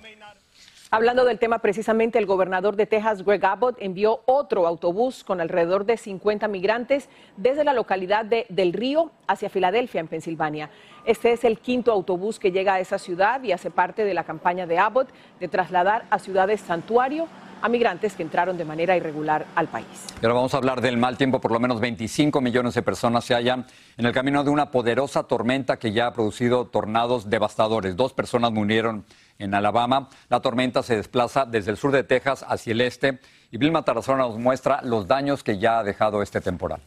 Hablando 0.91 1.23
del 1.23 1.37
tema 1.37 1.59
precisamente, 1.59 2.17
el 2.17 2.25
gobernador 2.25 2.75
de 2.75 2.87
Texas, 2.87 3.23
Greg 3.23 3.45
Abbott, 3.45 3.77
envió 3.79 4.21
otro 4.25 4.65
autobús 4.65 5.23
con 5.23 5.39
alrededor 5.39 5.85
de 5.85 5.97
50 5.97 6.47
migrantes 6.47 7.09
desde 7.37 7.63
la 7.63 7.73
localidad 7.73 8.25
de 8.25 8.47
Del 8.49 8.73
Río 8.73 9.11
hacia 9.27 9.51
Filadelfia, 9.51 10.01
en 10.01 10.07
Pensilvania. 10.07 10.71
Este 11.05 11.31
es 11.31 11.43
el 11.43 11.59
quinto 11.59 11.91
autobús 11.91 12.39
que 12.39 12.51
llega 12.51 12.73
a 12.73 12.79
esa 12.79 12.97
ciudad 12.97 13.43
y 13.43 13.51
hace 13.51 13.69
parte 13.69 14.03
de 14.03 14.15
la 14.15 14.23
campaña 14.23 14.65
de 14.65 14.79
Abbott 14.79 15.09
de 15.39 15.47
trasladar 15.47 16.05
a 16.09 16.17
ciudades 16.17 16.59
santuario 16.61 17.27
a 17.61 17.69
migrantes 17.69 18.15
que 18.15 18.23
entraron 18.23 18.57
de 18.57 18.65
manera 18.65 18.95
irregular 18.95 19.45
al 19.55 19.67
país. 19.67 19.85
Y 20.21 20.25
ahora 20.25 20.35
vamos 20.35 20.53
a 20.53 20.57
hablar 20.57 20.81
del 20.81 20.97
mal 20.97 21.17
tiempo. 21.17 21.39
Por 21.39 21.51
lo 21.51 21.59
menos 21.59 21.79
25 21.79 22.41
millones 22.41 22.73
de 22.73 22.81
personas 22.81 23.25
se 23.25 23.35
hallan 23.35 23.65
en 23.97 24.05
el 24.05 24.13
camino 24.13 24.43
de 24.43 24.49
una 24.49 24.71
poderosa 24.71 25.23
tormenta 25.23 25.77
que 25.77 25.91
ya 25.91 26.07
ha 26.07 26.13
producido 26.13 26.65
tornados 26.65 27.29
devastadores. 27.29 27.95
Dos 27.95 28.13
personas 28.13 28.51
murieron 28.51 29.05
en 29.39 29.55
Alabama. 29.55 30.09
La 30.29 30.41
tormenta 30.41 30.83
se 30.83 30.97
desplaza 30.97 31.45
desde 31.45 31.71
el 31.71 31.77
sur 31.77 31.91
de 31.91 32.03
Texas 32.03 32.45
hacia 32.47 32.73
el 32.73 32.81
este 32.81 33.19
y 33.51 33.57
Vilma 33.57 33.83
Tarazona 33.83 34.19
nos 34.19 34.37
muestra 34.37 34.81
los 34.83 35.07
daños 35.07 35.43
que 35.43 35.57
ya 35.57 35.79
ha 35.79 35.83
dejado 35.83 36.21
este 36.21 36.41
temporal. 36.41 36.81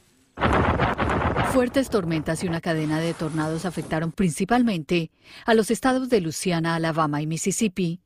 Fuertes 1.52 1.90
tormentas 1.90 2.42
y 2.44 2.49
una 2.49 2.62
cadena 2.62 2.99
de 2.99 3.12
tornados 3.12 3.66
afectaron 3.66 4.11
principalmente 4.12 5.11
a 5.44 5.52
los 5.52 5.71
estados 5.71 6.09
de 6.09 6.21
Luisiana, 6.23 6.76
Alabama 6.76 7.21
y 7.21 7.26
Mississippi. 7.26 8.00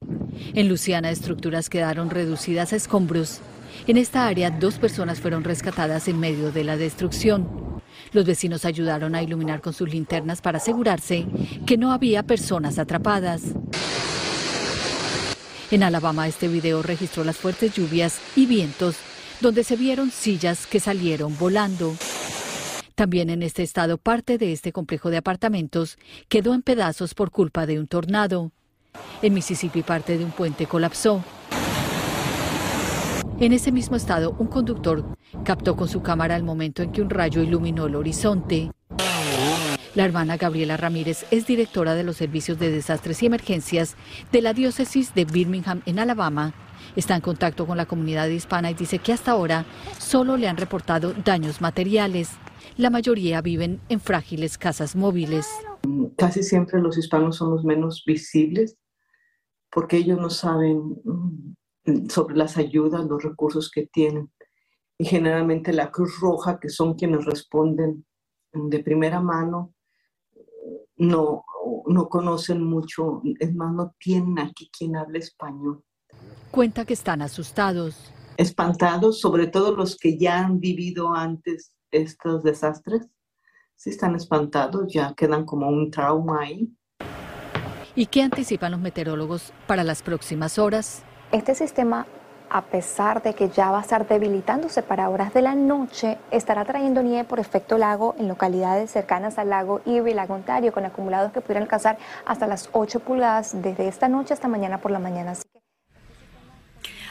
En 0.54 0.68
Luisiana, 0.68 1.10
estructuras 1.10 1.68
quedaron 1.68 2.10
reducidas 2.10 2.72
a 2.72 2.76
escombros. 2.76 3.40
En 3.86 3.98
esta 3.98 4.26
área, 4.26 4.50
dos 4.50 4.78
personas 4.78 5.20
fueron 5.20 5.44
rescatadas 5.44 6.08
en 6.08 6.18
medio 6.18 6.50
de 6.50 6.64
la 6.64 6.76
destrucción. 6.76 7.82
Los 8.12 8.24
vecinos 8.24 8.64
ayudaron 8.64 9.14
a 9.14 9.22
iluminar 9.22 9.60
con 9.60 9.72
sus 9.72 9.88
linternas 9.88 10.40
para 10.40 10.58
asegurarse 10.58 11.26
que 11.66 11.76
no 11.76 11.92
había 11.92 12.24
personas 12.24 12.80
atrapadas. 12.80 13.42
En 15.72 15.82
Alabama, 15.82 16.28
este 16.28 16.46
video 16.46 16.80
registró 16.82 17.24
las 17.24 17.38
fuertes 17.38 17.74
lluvias 17.74 18.20
y 18.36 18.46
vientos, 18.46 18.96
donde 19.40 19.64
se 19.64 19.74
vieron 19.74 20.12
sillas 20.12 20.64
que 20.64 20.78
salieron 20.78 21.36
volando. 21.38 21.96
También 22.94 23.30
en 23.30 23.42
este 23.42 23.64
estado, 23.64 23.98
parte 23.98 24.38
de 24.38 24.52
este 24.52 24.72
complejo 24.72 25.10
de 25.10 25.16
apartamentos 25.16 25.98
quedó 26.28 26.54
en 26.54 26.62
pedazos 26.62 27.14
por 27.14 27.32
culpa 27.32 27.66
de 27.66 27.80
un 27.80 27.88
tornado. 27.88 28.52
En 29.22 29.34
Mississippi, 29.34 29.82
parte 29.82 30.16
de 30.16 30.24
un 30.24 30.30
puente 30.30 30.66
colapsó. 30.66 31.24
En 33.40 33.52
ese 33.52 33.72
mismo 33.72 33.96
estado, 33.96 34.36
un 34.38 34.46
conductor 34.46 35.04
captó 35.44 35.74
con 35.74 35.88
su 35.88 36.00
cámara 36.00 36.36
el 36.36 36.44
momento 36.44 36.82
en 36.82 36.92
que 36.92 37.02
un 37.02 37.10
rayo 37.10 37.42
iluminó 37.42 37.86
el 37.86 37.96
horizonte. 37.96 38.70
La 39.96 40.04
hermana 40.04 40.36
Gabriela 40.36 40.76
Ramírez 40.76 41.24
es 41.30 41.46
directora 41.46 41.94
de 41.94 42.04
los 42.04 42.18
servicios 42.18 42.58
de 42.58 42.70
desastres 42.70 43.22
y 43.22 43.26
emergencias 43.26 43.96
de 44.30 44.42
la 44.42 44.52
diócesis 44.52 45.14
de 45.14 45.24
Birmingham 45.24 45.80
en 45.86 45.98
Alabama. 45.98 46.52
Está 46.96 47.14
en 47.14 47.22
contacto 47.22 47.66
con 47.66 47.78
la 47.78 47.86
comunidad 47.86 48.28
hispana 48.28 48.70
y 48.70 48.74
dice 48.74 48.98
que 48.98 49.14
hasta 49.14 49.30
ahora 49.30 49.64
solo 49.98 50.36
le 50.36 50.48
han 50.48 50.58
reportado 50.58 51.14
daños 51.24 51.62
materiales. 51.62 52.32
La 52.76 52.90
mayoría 52.90 53.40
viven 53.40 53.80
en 53.88 54.00
frágiles 54.00 54.58
casas 54.58 54.96
móviles. 54.96 55.48
Casi 56.18 56.42
siempre 56.42 56.78
los 56.82 56.98
hispanos 56.98 57.36
son 57.36 57.52
los 57.52 57.64
menos 57.64 58.04
visibles 58.06 58.76
porque 59.70 59.96
ellos 59.96 60.20
no 60.20 60.28
saben 60.28 61.00
mm, 61.86 62.08
sobre 62.10 62.36
las 62.36 62.58
ayudas, 62.58 63.06
los 63.06 63.22
recursos 63.22 63.70
que 63.70 63.86
tienen. 63.86 64.30
Y 64.98 65.06
generalmente 65.06 65.72
la 65.72 65.90
Cruz 65.90 66.20
Roja, 66.20 66.60
que 66.60 66.68
son 66.68 66.96
quienes 66.96 67.24
responden 67.24 68.04
de 68.52 68.80
primera 68.80 69.22
mano, 69.22 69.72
no, 70.96 71.44
no 71.86 72.08
conocen 72.08 72.62
mucho, 72.62 73.22
es 73.38 73.54
más, 73.54 73.72
no 73.72 73.94
tienen 73.98 74.38
aquí 74.38 74.70
quien 74.76 74.96
hable 74.96 75.18
español. 75.18 75.84
Cuenta 76.50 76.84
que 76.84 76.94
están 76.94 77.22
asustados. 77.22 78.12
Espantados, 78.36 79.20
sobre 79.20 79.46
todo 79.46 79.74
los 79.74 79.96
que 79.96 80.18
ya 80.18 80.40
han 80.40 80.60
vivido 80.60 81.14
antes 81.14 81.72
estos 81.90 82.42
desastres. 82.42 83.08
Sí 83.74 83.90
están 83.90 84.14
espantados, 84.14 84.92
ya 84.92 85.14
quedan 85.14 85.44
como 85.44 85.68
un 85.68 85.90
trauma 85.90 86.40
ahí. 86.40 86.72
¿Y 87.94 88.06
qué 88.06 88.22
anticipan 88.22 88.72
los 88.72 88.80
meteorólogos 88.80 89.52
para 89.66 89.84
las 89.84 90.02
próximas 90.02 90.58
horas? 90.58 91.02
Este 91.32 91.54
sistema, 91.54 92.06
a 92.50 92.62
pesar 92.62 93.22
de 93.22 93.34
que 93.34 93.48
ya 93.48 93.70
va 93.70 93.78
a 93.78 93.82
estar 93.82 94.06
debilitándose 94.06 94.82
para 94.82 95.08
horas 95.10 95.34
de 95.34 95.42
la 95.42 95.54
noche, 95.54 96.18
estará 96.30 96.64
trayendo 96.64 97.02
nieve 97.02 97.24
por 97.24 97.40
efecto 97.40 97.78
lago 97.78 98.14
en 98.18 98.28
localidades 98.28 98.90
cercanas 98.90 99.38
al 99.38 99.50
lago 99.50 99.80
Erie 99.86 100.14
lago 100.14 100.34
Ontario, 100.34 100.72
con 100.72 100.84
acumulados 100.84 101.32
que 101.32 101.40
pudieran 101.40 101.64
alcanzar 101.64 101.98
hasta 102.24 102.46
las 102.46 102.68
8 102.72 103.00
pulgadas 103.00 103.60
desde 103.60 103.88
esta 103.88 104.08
noche 104.08 104.34
hasta 104.34 104.48
mañana 104.48 104.78
por 104.78 104.90
la 104.90 104.98
mañana. 104.98 105.34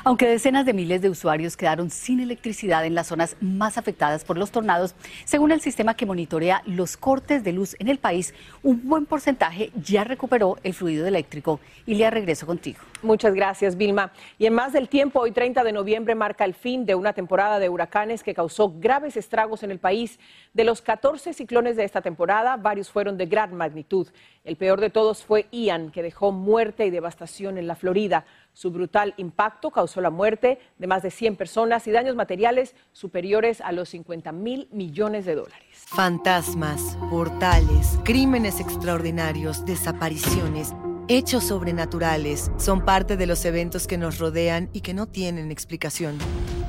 Aunque 0.08 0.28
decenas 0.28 0.68
de 0.68 0.74
miles 0.74 1.02
de 1.02 1.10
usuarios 1.10 1.58
quedaron 1.58 1.90
sin 1.90 2.20
electricidad 2.20 2.86
en 2.86 2.94
las 2.94 3.08
zonas 3.08 3.38
más 3.42 3.80
afectadas 3.80 4.24
por 4.24 4.38
los 4.38 4.52
tornados, 4.52 4.94
según 5.24 5.52
el 5.52 5.62
sistema 5.62 5.96
que 5.96 6.06
monitorea 6.06 6.62
los 6.68 6.96
cortes 6.96 7.44
de 7.44 7.54
luz 7.54 7.76
en 7.80 7.88
el 7.88 7.98
país, 7.98 8.36
un 8.62 8.88
buen 8.88 9.08
porcentaje 9.08 9.72
ya 9.74 10.04
recuperó 10.04 10.58
el 10.62 10.76
fluido 10.76 11.08
eléctrico. 11.08 11.60
Y 11.88 11.96
le 11.96 12.08
regreso 12.12 12.46
contigo. 12.46 12.78
Muchas 13.02 13.34
gracias, 13.34 13.78
Vilma. 13.78 14.12
Y 14.38 14.46
en 14.46 14.54
más 14.54 14.74
del 14.74 14.90
tiempo, 14.90 15.22
hoy 15.22 15.32
30 15.32 15.64
de 15.64 15.72
noviembre 15.72 16.14
marca 16.14 16.46
el 16.46 16.54
fin 16.54 16.86
de 16.86 16.94
una 16.94 17.14
temporada 17.14 17.58
de 17.58 17.70
huracanes 17.70 18.22
que 18.22 18.36
causó 18.36 18.74
graves 18.78 19.18
estragos 19.18 19.64
en 19.64 19.72
el 19.72 19.80
país. 19.80 20.20
De 20.54 20.66
los 20.66 20.84
14 20.84 21.34
ciclones 21.34 21.78
de 21.78 21.84
esta 21.84 22.02
temporada, 22.02 22.58
varios 22.58 22.92
fueron 22.92 23.18
de 23.18 23.26
gran 23.26 23.56
magnitud. 23.56 24.08
El 24.44 24.56
peor 24.56 24.82
de 24.82 24.92
todos 24.92 25.24
fue 25.24 25.48
Ian, 25.52 25.90
que 25.90 26.04
dejó 26.04 26.32
muerte 26.32 26.86
y 26.86 26.92
devastación 26.92 27.58
en 27.58 27.66
la 27.66 27.76
Florida. 27.76 28.26
Su 28.56 28.72
brutal 28.72 29.14
impacto 29.18 29.70
causó 29.70 30.00
la 30.00 30.10
muerte 30.10 30.60
de 30.78 30.88
más 30.88 31.04
de 31.04 31.12
100 31.12 31.36
personas 31.36 31.86
y 31.88 31.92
daños 31.92 32.16
materiales 32.16 32.74
superiores 32.94 33.60
a 33.60 33.74
los 33.74 33.90
50 33.90 34.32
mil 34.32 34.70
millones 34.72 35.26
de 35.26 35.36
dólares. 35.36 35.84
Fantasmas, 35.88 36.98
portales, 37.10 38.00
crímenes 38.06 38.62
extraordinarios, 38.62 39.66
desapariciones, 39.66 40.74
hechos 41.10 41.44
sobrenaturales 41.44 42.50
son 42.56 42.86
parte 42.86 43.18
de 43.18 43.26
los 43.26 43.44
eventos 43.44 43.88
que 43.88 43.98
nos 43.98 44.20
rodean 44.20 44.70
y 44.72 44.80
que 44.80 44.94
no 44.94 45.06
tienen 45.06 45.52
explicación. 45.52 46.18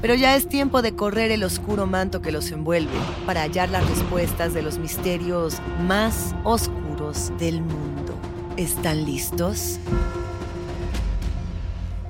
Pero 0.03 0.17
ya 0.17 0.35
es 0.35 0.49
tiempo 0.49 0.83
de 0.83 0.97
correr 0.97 1.31
el 1.31 1.45
oscuro 1.45 1.87
manto 1.87 2.21
que 2.21 2.33
los 2.33 2.51
envuelve 2.51 2.99
para 3.27 3.43
hallar 3.43 3.71
las 3.71 3.89
respuestas 3.89 4.55
de 4.55 4.63
los 4.63 4.79
misterios 4.79 5.61
más 5.87 6.35
oscuros 6.43 7.31
del 7.39 7.61
mundo. 7.61 8.13
¿Están 8.57 9.05
listos? 9.05 9.79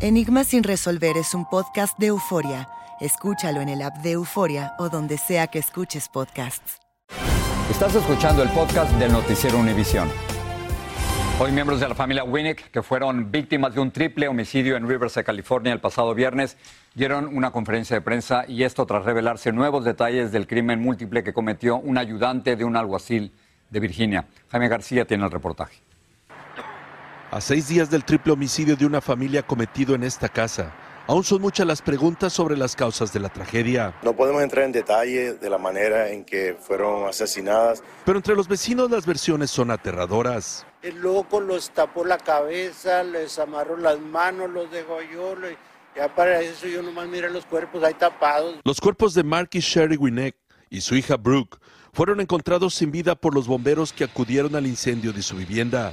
Enigma 0.02 0.44
sin 0.44 0.62
resolver 0.62 1.16
es 1.16 1.32
un 1.32 1.46
podcast 1.46 1.98
de 1.98 2.08
euforia. 2.08 2.68
Escúchalo 3.00 3.62
en 3.62 3.70
el 3.70 3.80
app 3.80 3.96
de 4.02 4.12
Euforia 4.12 4.74
o 4.78 4.90
donde 4.90 5.16
sea 5.16 5.46
que 5.46 5.58
escuches 5.58 6.10
podcasts. 6.10 6.76
Estás 7.70 7.94
escuchando 7.94 8.42
el 8.42 8.50
podcast 8.50 8.92
del 8.98 9.10
Noticiero 9.10 9.58
Univisión. 9.58 10.10
Hoy 11.40 11.50
miembros 11.50 11.80
de 11.80 11.88
la 11.88 11.94
familia 11.94 12.24
Winnick, 12.24 12.70
que 12.70 12.82
fueron 12.82 13.30
víctimas 13.30 13.74
de 13.74 13.80
un 13.80 13.90
triple 13.90 14.28
homicidio 14.28 14.76
en 14.76 14.86
Riverside, 14.86 15.24
California, 15.24 15.72
el 15.72 15.80
pasado 15.80 16.14
viernes, 16.14 16.58
dieron 16.94 17.34
una 17.34 17.50
conferencia 17.50 17.96
de 17.96 18.02
prensa 18.02 18.44
y 18.46 18.64
esto 18.64 18.84
tras 18.84 19.02
revelarse 19.02 19.50
nuevos 19.50 19.86
detalles 19.86 20.30
del 20.30 20.46
crimen 20.46 20.78
múltiple 20.78 21.24
que 21.24 21.32
cometió 21.32 21.76
un 21.76 21.96
ayudante 21.96 22.56
de 22.56 22.66
un 22.66 22.76
alguacil 22.76 23.32
de 23.70 23.80
Virginia. 23.80 24.26
Jaime 24.50 24.68
García 24.68 25.06
tiene 25.06 25.24
el 25.24 25.30
reportaje. 25.30 25.85
A 27.32 27.40
seis 27.40 27.66
días 27.66 27.90
del 27.90 28.04
triple 28.04 28.32
homicidio 28.32 28.76
de 28.76 28.86
una 28.86 29.00
familia 29.00 29.42
cometido 29.42 29.96
en 29.96 30.04
esta 30.04 30.28
casa, 30.28 30.72
aún 31.08 31.24
son 31.24 31.42
muchas 31.42 31.66
las 31.66 31.82
preguntas 31.82 32.32
sobre 32.32 32.56
las 32.56 32.76
causas 32.76 33.12
de 33.12 33.18
la 33.18 33.28
tragedia. 33.28 33.96
No 34.04 34.14
podemos 34.14 34.44
entrar 34.44 34.64
en 34.64 34.70
detalle 34.70 35.34
de 35.34 35.50
la 35.50 35.58
manera 35.58 36.08
en 36.10 36.24
que 36.24 36.56
fueron 36.60 37.08
asesinadas. 37.08 37.82
Pero 38.04 38.18
entre 38.18 38.36
los 38.36 38.46
vecinos 38.46 38.92
las 38.92 39.06
versiones 39.06 39.50
son 39.50 39.72
aterradoras. 39.72 40.64
El 40.82 41.00
loco 41.00 41.40
los 41.40 41.70
tapó 41.70 42.04
la 42.04 42.16
cabeza, 42.16 43.02
les 43.02 43.40
amarró 43.40 43.76
las 43.76 43.98
manos, 43.98 44.48
los 44.48 44.70
dejó 44.70 44.98
yo. 45.02 45.34
Ya 45.96 46.14
para 46.14 46.40
eso 46.40 46.68
yo 46.68 46.80
nomás 46.80 47.08
miré 47.08 47.28
los 47.28 47.44
cuerpos 47.44 47.82
ahí 47.82 47.94
tapados. 47.94 48.54
Los 48.62 48.80
cuerpos 48.80 49.14
de 49.14 49.24
Mark 49.24 49.48
y 49.54 49.58
Sherry 49.58 49.96
Winnick 49.96 50.36
y 50.70 50.80
su 50.80 50.94
hija 50.94 51.16
Brooke 51.16 51.58
fueron 51.92 52.20
encontrados 52.20 52.74
sin 52.74 52.92
vida 52.92 53.16
por 53.16 53.34
los 53.34 53.48
bomberos 53.48 53.92
que 53.92 54.04
acudieron 54.04 54.54
al 54.54 54.66
incendio 54.68 55.12
de 55.12 55.22
su 55.22 55.34
vivienda 55.34 55.92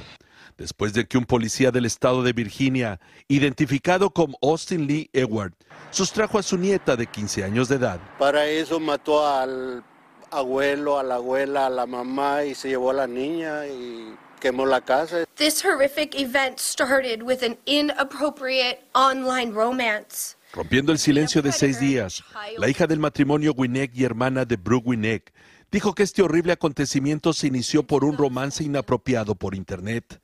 después 0.56 0.92
de 0.92 1.06
que 1.06 1.18
un 1.18 1.24
policía 1.24 1.70
del 1.70 1.84
estado 1.84 2.22
de 2.22 2.32
Virginia, 2.32 3.00
identificado 3.28 4.10
como 4.10 4.38
Austin 4.42 4.86
Lee 4.86 5.10
Ewart, 5.12 5.54
sustrajo 5.90 6.38
a 6.38 6.42
su 6.42 6.56
nieta 6.56 6.96
de 6.96 7.06
15 7.06 7.44
años 7.44 7.68
de 7.68 7.76
edad. 7.76 8.00
Para 8.18 8.46
eso 8.46 8.80
mató 8.80 9.26
al 9.26 9.84
abuelo, 10.30 10.98
a 10.98 11.02
la 11.02 11.16
abuela, 11.16 11.66
a 11.66 11.70
la 11.70 11.86
mamá 11.86 12.44
y 12.44 12.54
se 12.54 12.68
llevó 12.68 12.90
a 12.90 12.94
la 12.94 13.06
niña 13.06 13.66
y 13.66 14.14
quemó 14.40 14.66
la 14.66 14.80
casa. 14.80 15.24
This 15.36 15.64
horrific 15.64 16.14
event 16.14 16.58
started 16.58 17.22
with 17.22 17.42
an 17.42 17.56
inappropriate 17.66 18.80
online 18.94 19.52
romance. 19.52 20.36
Rompiendo 20.52 20.92
el 20.92 20.98
silencio 20.98 21.42
de 21.42 21.50
seis 21.50 21.80
días, 21.80 22.22
la 22.58 22.68
hija 22.68 22.86
del 22.86 23.00
matrimonio 23.00 23.52
Winnick 23.56 23.92
y 23.94 24.04
hermana 24.04 24.44
de 24.44 24.56
Brooke 24.56 24.88
Winnick 24.90 25.32
dijo 25.72 25.94
que 25.94 26.04
este 26.04 26.22
horrible 26.22 26.52
acontecimiento 26.52 27.32
se 27.32 27.48
inició 27.48 27.82
por 27.82 28.04
un 28.04 28.16
romance 28.16 28.62
inapropiado 28.62 29.34
por 29.34 29.56
Internet. 29.56 30.20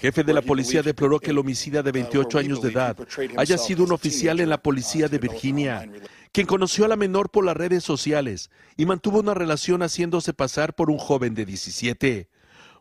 Jefe 0.00 0.24
de 0.24 0.32
la 0.32 0.42
policía 0.42 0.82
deploró 0.82 1.20
que 1.20 1.30
el 1.30 1.38
homicida 1.38 1.82
de 1.82 1.92
28 1.92 2.38
años 2.38 2.60
de 2.60 2.70
edad 2.70 2.96
haya 3.36 3.58
sido 3.58 3.84
un 3.84 3.92
oficial 3.92 4.40
en 4.40 4.48
la 4.48 4.62
policía 4.62 5.08
de 5.08 5.18
Virginia, 5.18 5.88
quien 6.32 6.46
conoció 6.46 6.84
a 6.84 6.88
la 6.88 6.96
menor 6.96 7.30
por 7.30 7.44
las 7.44 7.56
redes 7.56 7.84
sociales 7.84 8.50
y 8.76 8.86
mantuvo 8.86 9.20
una 9.20 9.34
relación 9.34 9.82
haciéndose 9.82 10.34
pasar 10.34 10.74
por 10.74 10.90
un 10.90 10.98
joven 10.98 11.34
de 11.34 11.44
17, 11.44 12.28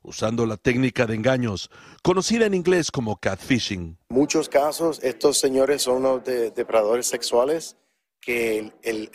usando 0.01 0.45
la 0.45 0.57
técnica 0.57 1.05
de 1.05 1.15
engaños, 1.15 1.69
conocida 2.01 2.45
en 2.45 2.55
inglés 2.55 2.91
como 2.91 3.17
catfishing. 3.17 3.98
Muchos 4.10 4.50
casos, 4.50 5.00
estos 5.03 5.39
señores 5.39 5.83
son 5.83 5.98
unos 5.98 6.24
depredadores 6.24 7.07
sexuales 7.07 7.77
que 8.19 8.72
el, 8.81 9.10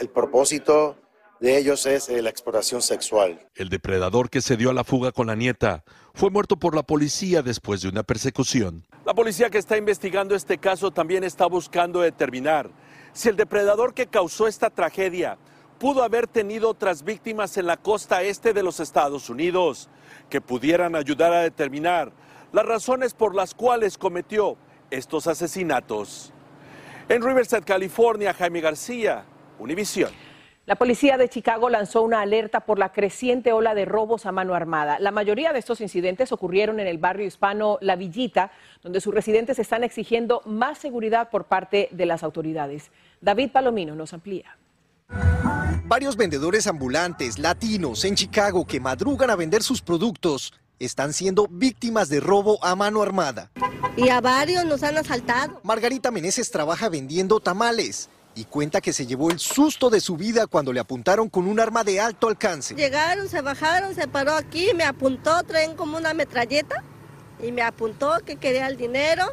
el 0.00 0.08
propósito 0.08 0.96
de 1.40 1.56
ellos 1.56 1.86
es 1.86 2.08
eh, 2.08 2.22
la 2.22 2.30
explotación 2.30 2.82
sexual. 2.82 3.40
El 3.54 3.70
depredador 3.70 4.28
que 4.28 4.42
se 4.42 4.56
dio 4.56 4.70
a 4.70 4.74
la 4.74 4.84
fuga 4.84 5.10
con 5.10 5.26
la 5.26 5.34
nieta 5.34 5.84
fue 6.14 6.30
muerto 6.30 6.56
por 6.56 6.74
la 6.74 6.82
policía 6.82 7.42
después 7.42 7.80
de 7.82 7.88
una 7.88 8.02
persecución. 8.02 8.84
La 9.06 9.14
policía 9.14 9.48
que 9.48 9.58
está 9.58 9.76
investigando 9.76 10.34
este 10.34 10.58
caso 10.58 10.90
también 10.90 11.24
está 11.24 11.46
buscando 11.46 12.00
determinar 12.00 12.70
si 13.12 13.28
el 13.28 13.36
depredador 13.36 13.94
que 13.94 14.06
causó 14.06 14.46
esta 14.46 14.70
tragedia 14.70 15.38
pudo 15.78 16.02
haber 16.02 16.26
tenido 16.26 16.68
otras 16.68 17.02
víctimas 17.02 17.56
en 17.56 17.66
la 17.66 17.78
costa 17.78 18.22
este 18.22 18.52
de 18.52 18.62
los 18.62 18.78
Estados 18.80 19.30
Unidos 19.30 19.88
que 20.28 20.42
pudieran 20.42 20.94
ayudar 20.94 21.32
a 21.32 21.40
determinar 21.40 22.12
las 22.52 22.66
razones 22.66 23.14
por 23.14 23.34
las 23.34 23.54
cuales 23.54 23.96
cometió 23.96 24.58
estos 24.90 25.26
asesinatos. 25.26 26.32
En 27.08 27.22
Riverside, 27.22 27.62
California, 27.62 28.34
Jaime 28.34 28.60
García, 28.60 29.24
Univisión. 29.58 30.10
La 30.70 30.76
policía 30.76 31.18
de 31.18 31.28
Chicago 31.28 31.68
lanzó 31.68 32.00
una 32.02 32.20
alerta 32.20 32.60
por 32.60 32.78
la 32.78 32.92
creciente 32.92 33.52
ola 33.52 33.74
de 33.74 33.86
robos 33.86 34.24
a 34.24 34.30
mano 34.30 34.54
armada. 34.54 35.00
La 35.00 35.10
mayoría 35.10 35.52
de 35.52 35.58
estos 35.58 35.80
incidentes 35.80 36.30
ocurrieron 36.30 36.78
en 36.78 36.86
el 36.86 36.96
barrio 36.96 37.26
hispano 37.26 37.78
La 37.80 37.96
Villita, 37.96 38.52
donde 38.80 39.00
sus 39.00 39.12
residentes 39.12 39.58
están 39.58 39.82
exigiendo 39.82 40.42
más 40.44 40.78
seguridad 40.78 41.28
por 41.28 41.46
parte 41.46 41.88
de 41.90 42.06
las 42.06 42.22
autoridades. 42.22 42.92
David 43.20 43.50
Palomino 43.50 43.96
nos 43.96 44.12
amplía. 44.12 44.56
Varios 45.86 46.16
vendedores 46.16 46.68
ambulantes 46.68 47.40
latinos 47.40 48.04
en 48.04 48.14
Chicago 48.14 48.64
que 48.64 48.78
madrugan 48.78 49.30
a 49.30 49.34
vender 49.34 49.64
sus 49.64 49.82
productos 49.82 50.52
están 50.78 51.12
siendo 51.12 51.48
víctimas 51.50 52.08
de 52.08 52.20
robo 52.20 52.64
a 52.64 52.76
mano 52.76 53.02
armada. 53.02 53.50
Y 53.96 54.08
a 54.10 54.20
varios 54.20 54.64
nos 54.66 54.84
han 54.84 54.96
asaltado. 54.98 55.60
Margarita 55.64 56.12
Meneses 56.12 56.48
trabaja 56.52 56.88
vendiendo 56.88 57.40
tamales 57.40 58.08
y 58.34 58.44
cuenta 58.44 58.80
que 58.80 58.92
se 58.92 59.06
llevó 59.06 59.30
el 59.30 59.38
susto 59.38 59.90
de 59.90 60.00
su 60.00 60.16
vida 60.16 60.46
cuando 60.46 60.72
le 60.72 60.80
apuntaron 60.80 61.28
con 61.28 61.46
un 61.46 61.60
arma 61.60 61.84
de 61.84 62.00
alto 62.00 62.28
alcance. 62.28 62.74
Llegaron, 62.74 63.28
se 63.28 63.40
bajaron, 63.40 63.94
se 63.94 64.08
paró 64.08 64.32
aquí, 64.32 64.70
me 64.74 64.84
apuntó, 64.84 65.42
traen 65.42 65.74
como 65.74 65.96
una 65.96 66.14
metralleta 66.14 66.82
y 67.42 67.52
me 67.52 67.62
apuntó 67.62 68.18
que 68.24 68.36
quería 68.36 68.66
el 68.66 68.76
dinero. 68.76 69.24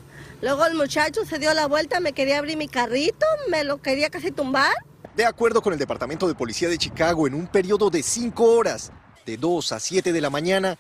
Luego 0.42 0.66
el 0.66 0.76
muchacho 0.76 1.26
se 1.26 1.40
dio 1.40 1.54
la 1.54 1.68
vuelta, 1.68 2.00
me 2.00 2.14
quería 2.14 2.40
abrir 2.40 2.58
mi 2.58 2.68
carrito, 2.68 3.26
me 3.50 3.64
lo 3.64 3.82
quería 3.82 4.10
casi 4.10 4.32
tumbar. 4.32 4.74
De 5.16 5.26
acuerdo 5.26 5.62
con 5.62 5.74
el 5.74 5.80
Departamento 5.80 6.28
de 6.28 6.36
Policía 6.36 6.70
de 6.70 6.78
Chicago, 6.78 7.28
en 7.28 7.34
un 7.34 7.48
periodo 7.48 7.90
de 7.90 8.04
cinco 8.04 8.44
horas, 8.44 8.92
de 9.26 9.38
2 9.38 9.72
a 9.72 9.80
7 9.80 10.14
de 10.14 10.22
la 10.22 10.30
mañana, 10.30 10.78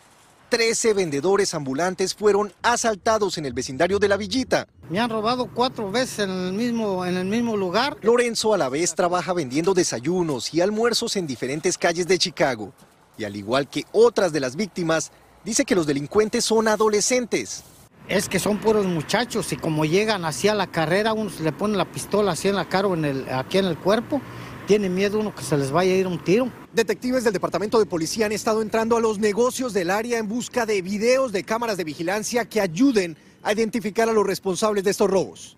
13 0.49 0.93
vendedores 0.93 1.53
ambulantes 1.53 2.15
fueron 2.15 2.53
asaltados 2.61 3.37
en 3.37 3.45
el 3.45 3.53
vecindario 3.53 3.99
de 3.99 4.07
la 4.07 4.15
Villita. 4.15 4.67
Me 4.89 4.99
han 5.01 5.09
robado 5.09 5.49
cuatro 5.53 5.91
veces 5.91 6.19
en 6.19 6.29
el 6.29 6.53
mismo, 6.53 7.05
en 7.05 7.17
el 7.17 7.25
mismo 7.25 7.57
lugar. 7.57 7.97
Lorenzo 8.01 8.53
a 8.53 8.57
la 8.57 8.69
vez 8.69 8.95
trabaja 8.95 9.33
vendiendo 9.33 9.73
desayunos 9.73 10.53
y 10.53 10.61
almuerzos 10.61 11.17
en 11.17 11.27
diferentes 11.27 11.77
calles 11.77 12.07
de 12.07 12.17
Chicago. 12.17 12.71
Y 13.17 13.25
al 13.25 13.35
igual 13.35 13.69
que 13.69 13.83
otras 13.91 14.31
de 14.31 14.39
las 14.39 14.55
víctimas, 14.55 15.11
dice 15.43 15.65
que 15.65 15.75
los 15.75 15.87
delincuentes 15.87 16.45
son 16.45 16.69
adolescentes. 16.69 17.63
Es 18.07 18.29
que 18.29 18.39
son 18.39 18.59
puros 18.59 18.85
muchachos 18.85 19.51
y 19.51 19.57
como 19.57 19.83
llegan 19.83 20.23
hacia 20.23 20.55
la 20.55 20.67
carrera, 20.67 21.11
uno 21.11 21.29
se 21.29 21.43
le 21.43 21.51
pone 21.51 21.75
la 21.75 21.91
pistola 21.91 22.31
así 22.31 22.47
en 22.47 22.55
la 22.55 22.69
cara 22.69 22.87
o 22.87 22.93
en 22.93 23.03
el, 23.03 23.29
aquí 23.29 23.57
en 23.57 23.65
el 23.65 23.77
cuerpo 23.77 24.21
tiene 24.67 24.89
miedo 24.89 25.19
uno 25.19 25.33
que 25.33 25.43
se 25.43 25.57
les 25.57 25.71
vaya 25.71 25.93
a 25.93 25.95
ir 25.95 26.07
un 26.07 26.21
tiro. 26.21 26.51
Detectives 26.73 27.23
del 27.23 27.31
Departamento 27.31 27.79
de 27.79 27.85
Policía 27.85 28.25
han 28.25 28.33
estado 28.33 28.61
entrando 28.61 28.97
a 28.97 28.99
los 28.99 29.17
negocios 29.17 29.73
del 29.73 29.89
área 29.89 30.17
en 30.17 30.27
busca 30.27 30.65
de 30.65 30.81
videos 30.81 31.31
de 31.31 31.43
cámaras 31.43 31.77
de 31.77 31.85
vigilancia 31.85 32.45
que 32.45 32.59
ayuden 32.59 33.17
a 33.47 33.53
identificar 33.53 34.09
a 34.09 34.11
los 34.11 34.27
responsables 34.27 34.83
de 34.83 34.91
estos 34.91 35.09
robos. 35.09 35.57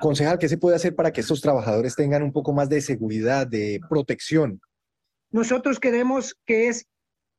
Concejal, 0.00 0.40
¿qué 0.40 0.48
se 0.48 0.58
puede 0.58 0.74
hacer 0.74 0.96
para 0.96 1.12
que 1.12 1.20
estos 1.20 1.40
trabajadores 1.40 1.94
tengan 1.94 2.24
un 2.24 2.32
poco 2.32 2.52
más 2.52 2.68
de 2.68 2.80
seguridad, 2.80 3.46
de 3.46 3.80
protección? 3.88 4.60
Nosotros 5.30 5.78
creemos 5.78 6.36
que 6.44 6.66
es 6.66 6.86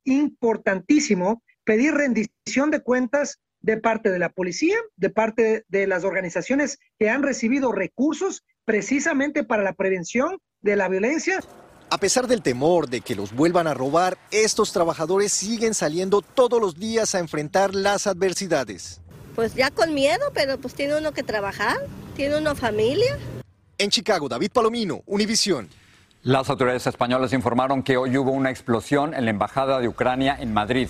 importantísimo 0.06 1.44
pedir 1.66 1.94
rendición 1.94 2.72
de 2.72 2.80
cuentas 2.82 3.40
de 3.60 3.76
parte 3.76 4.10
de 4.10 4.20
la 4.20 4.30
policía, 4.30 4.78
de 4.96 5.10
parte 5.10 5.66
de 5.68 5.86
las 5.86 6.06
organizaciones 6.06 6.80
que 6.98 7.10
han 7.10 7.22
recibido 7.22 7.74
recursos 7.74 8.46
precisamente 8.64 9.44
para 9.44 9.64
la 9.64 9.74
prevención 9.74 10.38
de 10.62 10.78
la 10.78 10.88
violencia. 10.88 11.42
A 11.90 11.98
pesar 11.98 12.28
del 12.28 12.42
temor 12.42 12.90
de 12.90 13.02
que 13.02 13.16
los 13.16 13.36
vuelvan 13.36 13.68
a 13.68 13.74
robar, 13.74 14.18
estos 14.32 14.72
trabajadores 14.72 15.34
siguen 15.34 15.74
saliendo 15.74 16.22
todos 16.22 16.62
los 16.62 16.80
días 16.80 17.16
a 17.16 17.20
enfrentar 17.20 17.76
las 17.76 18.08
adversidades. 18.08 19.02
Pues 19.40 19.56
ya 19.56 19.72
con 19.72 19.94
miedo, 19.94 20.32
pero 20.34 20.58
pues 20.58 20.74
tiene 20.76 20.98
uno 20.98 21.14
que 21.14 21.24
trabajar, 21.24 21.78
tiene 22.14 22.38
una 22.38 22.56
familia. 22.56 23.18
En 23.78 23.90
Chicago, 23.90 24.28
David 24.28 24.52
Palomino, 24.52 25.02
Univisión. 25.06 25.70
Las 26.24 26.50
autoridades 26.50 26.86
españolas 26.86 27.32
informaron 27.32 27.82
que 27.82 27.96
hoy 27.96 28.18
hubo 28.18 28.32
una 28.32 28.50
explosión 28.50 29.14
en 29.14 29.24
la 29.24 29.32
embajada 29.32 29.80
de 29.80 29.88
Ucrania 29.88 30.36
en 30.38 30.52
Madrid. 30.54 30.90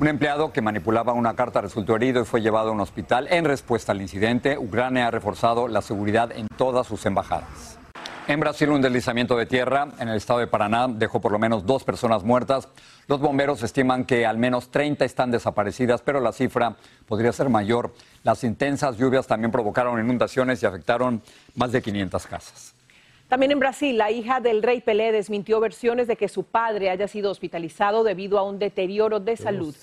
Un 0.00 0.08
empleado 0.08 0.54
que 0.54 0.62
manipulaba 0.62 1.12
una 1.12 1.36
carta 1.36 1.60
resultó 1.60 1.94
herido 1.94 2.22
y 2.22 2.24
fue 2.24 2.40
llevado 2.40 2.70
a 2.70 2.72
un 2.72 2.80
hospital. 2.80 3.28
En 3.30 3.44
respuesta 3.44 3.92
al 3.92 4.00
incidente, 4.00 4.56
Ucrania 4.56 5.08
ha 5.08 5.10
reforzado 5.10 5.68
la 5.68 5.82
seguridad 5.82 6.32
en 6.32 6.46
todas 6.56 6.86
sus 6.86 7.04
embajadas. 7.04 7.78
En 8.28 8.38
Brasil, 8.38 8.70
un 8.70 8.80
deslizamiento 8.80 9.36
de 9.36 9.46
tierra 9.46 9.88
en 9.98 10.08
el 10.08 10.16
estado 10.16 10.38
de 10.38 10.46
Paraná 10.46 10.86
dejó 10.86 11.20
por 11.20 11.32
lo 11.32 11.40
menos 11.40 11.66
dos 11.66 11.82
personas 11.82 12.22
muertas. 12.22 12.68
Los 13.08 13.18
bomberos 13.18 13.62
estiman 13.64 14.04
que 14.04 14.24
al 14.24 14.38
menos 14.38 14.70
30 14.70 15.04
están 15.04 15.32
desaparecidas, 15.32 16.02
pero 16.02 16.20
la 16.20 16.32
cifra 16.32 16.76
podría 17.06 17.32
ser 17.32 17.48
mayor. 17.48 17.92
Las 18.22 18.44
intensas 18.44 18.96
lluvias 18.96 19.26
también 19.26 19.50
provocaron 19.50 19.98
inundaciones 19.98 20.62
y 20.62 20.66
afectaron 20.66 21.20
más 21.56 21.72
de 21.72 21.82
500 21.82 22.26
casas. 22.28 22.71
También 23.32 23.52
en 23.52 23.60
Brasil, 23.60 23.96
la 23.96 24.10
hija 24.10 24.40
del 24.40 24.62
rey 24.62 24.82
Pelé 24.82 25.10
desmintió 25.10 25.58
versiones 25.58 26.06
de 26.06 26.16
que 26.16 26.28
su 26.28 26.44
padre 26.44 26.90
haya 26.90 27.08
sido 27.08 27.30
hospitalizado 27.30 28.04
debido 28.04 28.38
a 28.38 28.42
un 28.42 28.58
deterioro 28.58 29.20
de 29.20 29.38
salud. 29.38 29.74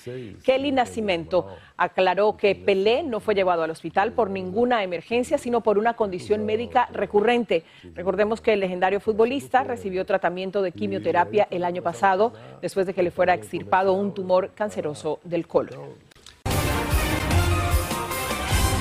Kelly 0.44 0.72
Nascimento 0.72 1.48
aclaró 1.76 2.38
que 2.38 2.54
Pelé 2.54 3.02
no 3.02 3.20
fue 3.20 3.34
llevado 3.34 3.64
al 3.64 3.72
hospital 3.72 4.12
por 4.12 4.30
ninguna 4.30 4.84
emergencia, 4.84 5.40
sino 5.40 5.62
por 5.62 5.80
una 5.80 5.96
condición 5.96 6.46
médica 6.46 6.90
recurrente. 6.94 7.64
Recordemos 7.96 8.40
que 8.40 8.54
el 8.54 8.60
legendario 8.60 9.00
futbolista 9.00 9.64
recibió 9.64 10.06
tratamiento 10.06 10.62
de 10.62 10.72
quimioterapia 10.72 11.48
el 11.50 11.64
año 11.64 11.82
pasado 11.82 12.34
después 12.62 12.86
de 12.86 12.94
que 12.94 13.02
le 13.02 13.10
fuera 13.10 13.34
extirpado 13.34 13.94
un 13.94 14.14
tumor 14.14 14.52
canceroso 14.54 15.22
del 15.24 15.48
colon. 15.48 16.09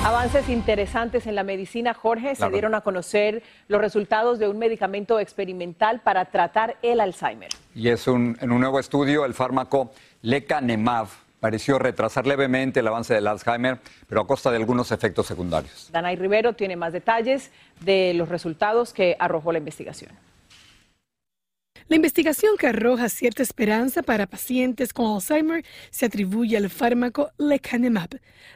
Avances 0.05 0.47
interesantes 0.47 1.27
en 1.27 1.35
la 1.35 1.43
medicina, 1.43 1.93
Jorge. 1.93 2.33
Se 2.33 2.49
dieron 2.49 2.73
a 2.73 2.81
conocer 2.81 3.43
los 3.67 3.81
resultados 3.81 4.39
de 4.39 4.47
un 4.47 4.57
medicamento 4.57 5.19
experimental 5.19 5.99
para 5.99 6.23
tratar 6.25 6.77
el 6.81 7.01
Alzheimer. 7.01 7.49
Y 7.75 7.89
es 7.89 8.07
un, 8.07 8.37
en 8.39 8.51
un 8.51 8.61
nuevo 8.61 8.79
estudio, 8.79 9.25
el 9.25 9.33
fármaco 9.33 9.91
Lecanemab 10.21 11.07
pareció 11.41 11.79
retrasar 11.79 12.25
levemente 12.25 12.79
el 12.79 12.87
avance 12.87 13.13
del 13.13 13.27
Alzheimer, 13.27 13.79
pero 14.07 14.21
a 14.21 14.27
costa 14.27 14.49
de 14.51 14.57
algunos 14.57 14.91
efectos 14.93 15.27
secundarios. 15.27 15.89
Danay 15.91 16.15
Rivero 16.15 16.53
tiene 16.53 16.77
más 16.77 16.93
detalles 16.93 17.51
de 17.81 18.13
los 18.13 18.29
resultados 18.29 18.93
que 18.93 19.17
arrojó 19.19 19.51
la 19.51 19.57
investigación. 19.57 20.11
La 21.89 21.95
investigación 21.95 22.55
que 22.55 22.67
arroja 22.67 23.09
cierta 23.09 23.41
esperanza 23.41 24.03
para 24.03 24.27
pacientes 24.27 24.93
con 24.93 25.07
Alzheimer 25.07 25.65
se 25.89 26.05
atribuye 26.05 26.55
al 26.55 26.69
fármaco 26.69 27.31
lecanemab, 27.39 28.09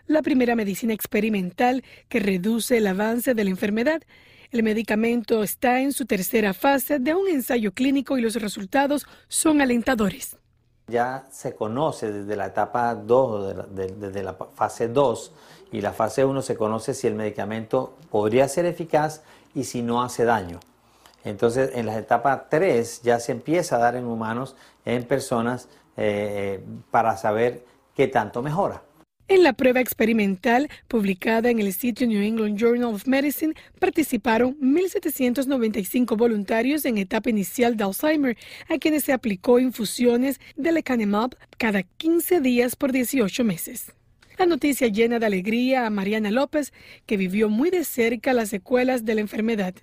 la 0.06 0.22
primera 0.22 0.56
medicina 0.56 0.94
experimental 0.94 1.84
que 2.10 2.20
reduce 2.20 2.78
el 2.78 2.86
avance 2.86 3.34
de 3.34 3.44
la 3.44 3.50
enfermedad. 3.50 4.04
El 4.52 4.62
medicamento 4.62 5.42
está 5.42 5.82
en 5.82 5.94
su 5.94 6.06
tercera 6.06 6.54
fase 6.54 7.00
de 7.00 7.16
un 7.16 7.28
ensayo 7.28 7.72
clínico 7.72 8.20
y 8.20 8.22
los 8.22 8.36
resultados 8.36 9.08
son 9.30 9.62
alentadores. 9.62 10.38
Ya 10.88 11.26
se 11.32 11.56
conoce 11.56 12.12
desde 12.12 12.36
la 12.36 12.46
etapa 12.46 12.94
2, 12.94 13.66
desde 14.00 14.22
la 14.22 14.36
fase 14.36 14.90
2 14.90 15.32
y 15.72 15.82
la 15.82 15.92
fase 15.92 16.24
1 16.24 16.40
se 16.44 16.56
conoce 16.56 16.94
si 16.94 17.08
el 17.08 17.16
medicamento 17.16 17.98
podría 18.12 18.48
ser 18.48 18.68
eficaz 18.68 19.24
y 19.56 19.64
si 19.64 19.82
no 19.82 20.04
hace 20.04 20.24
daño. 20.24 20.60
Entonces, 21.24 21.72
en 21.74 21.86
la 21.86 21.98
etapa 21.98 22.48
3 22.50 23.02
ya 23.04 23.20
se 23.20 23.32
empieza 23.32 23.78
a 23.78 23.80
dar 23.80 23.96
en 23.96 24.06
humanos, 24.06 24.56
en 24.86 25.04
personas, 25.04 25.70
eh, 25.98 26.64
para 26.92 27.18
saber 27.18 27.66
qué 27.96 28.08
tanto 28.08 28.42
mejora. 28.42 28.82
En 29.30 29.42
la 29.42 29.54
prueba 29.54 29.80
experimental 29.80 30.70
publicada 30.90 31.50
en 31.50 31.60
el 31.60 31.72
sitio 31.74 32.06
New 32.06 32.22
England 32.22 32.58
Journal 32.58 32.94
of 32.94 33.08
Medicine 33.08 33.54
participaron 33.80 34.60
1.795 34.60 36.18
voluntarios 36.18 36.84
en 36.84 36.98
etapa 36.98 37.30
inicial 37.30 37.78
de 37.78 37.86
Alzheimer, 37.86 38.38
a 38.68 38.78
quienes 38.78 39.06
se 39.06 39.14
aplicó 39.14 39.60
infusiones 39.60 40.42
de 40.58 40.74
lecanemab 40.74 41.38
cada 41.58 41.84
15 41.84 42.42
días 42.42 42.76
por 42.76 42.92
18 42.92 43.44
meses. 43.46 43.94
La 44.38 44.46
noticia 44.46 44.88
llena 44.88 45.20
de 45.20 45.26
alegría 45.26 45.86
a 45.86 45.90
Mariana 45.90 46.30
López, 46.30 46.74
que 47.06 47.18
vivió 47.18 47.50
muy 47.50 47.70
de 47.70 47.86
cerca 47.86 48.34
las 48.34 48.50
secuelas 48.50 49.06
de 49.06 49.16
la 49.16 49.22
enfermedad. 49.22 49.74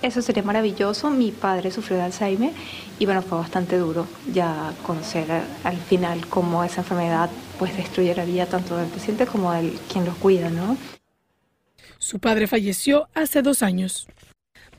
Eso 0.00 0.22
sería 0.22 0.42
maravilloso. 0.42 1.10
Mi 1.10 1.32
padre 1.32 1.70
sufrió 1.70 1.96
de 1.96 2.04
Alzheimer 2.04 2.52
y 2.98 3.04
bueno, 3.04 3.22
fue 3.22 3.38
bastante 3.38 3.76
duro 3.78 4.06
ya 4.32 4.72
conocer 4.86 5.26
al 5.64 5.76
final 5.76 6.26
cómo 6.28 6.62
esa 6.62 6.82
enfermedad 6.82 7.30
pues 7.58 7.76
destruye 7.76 8.14
la 8.14 8.24
vida 8.24 8.46
tanto 8.46 8.76
del 8.76 8.88
paciente 8.88 9.26
como 9.26 9.52
del 9.52 9.72
quien 9.92 10.04
lo 10.04 10.14
cuida, 10.14 10.50
¿no? 10.50 10.76
Su 11.98 12.20
padre 12.20 12.46
falleció 12.46 13.08
hace 13.14 13.42
dos 13.42 13.62
años. 13.62 14.06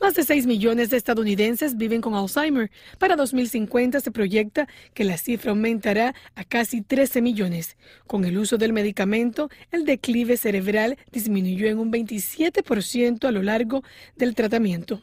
Más 0.02 0.16
de 0.16 0.24
6 0.24 0.48
millones 0.48 0.90
de 0.90 0.98
estadounidenses 0.98 1.76
viven 1.76 2.00
con 2.00 2.16
Alzheimer. 2.16 2.72
Para 3.00 3.18
2050 3.18 4.00
se 4.00 4.12
proyecta 4.12 4.68
que 4.94 5.04
la 5.04 5.18
cifra 5.18 5.52
aumentará 5.52 6.16
a 6.36 6.46
casi 6.46 6.82
13 6.82 7.22
millones. 7.22 7.76
Con 8.08 8.24
el 8.24 8.38
uso 8.38 8.58
del 8.58 8.72
medicamento, 8.72 9.50
el 9.72 9.84
declive 9.84 10.38
cerebral 10.38 10.98
disminuyó 11.12 11.68
en 11.68 11.80
un 11.80 11.92
27% 11.92 13.26
a 13.26 13.32
lo 13.32 13.44
largo 13.44 13.84
del 14.16 14.36
tratamiento. 14.36 15.02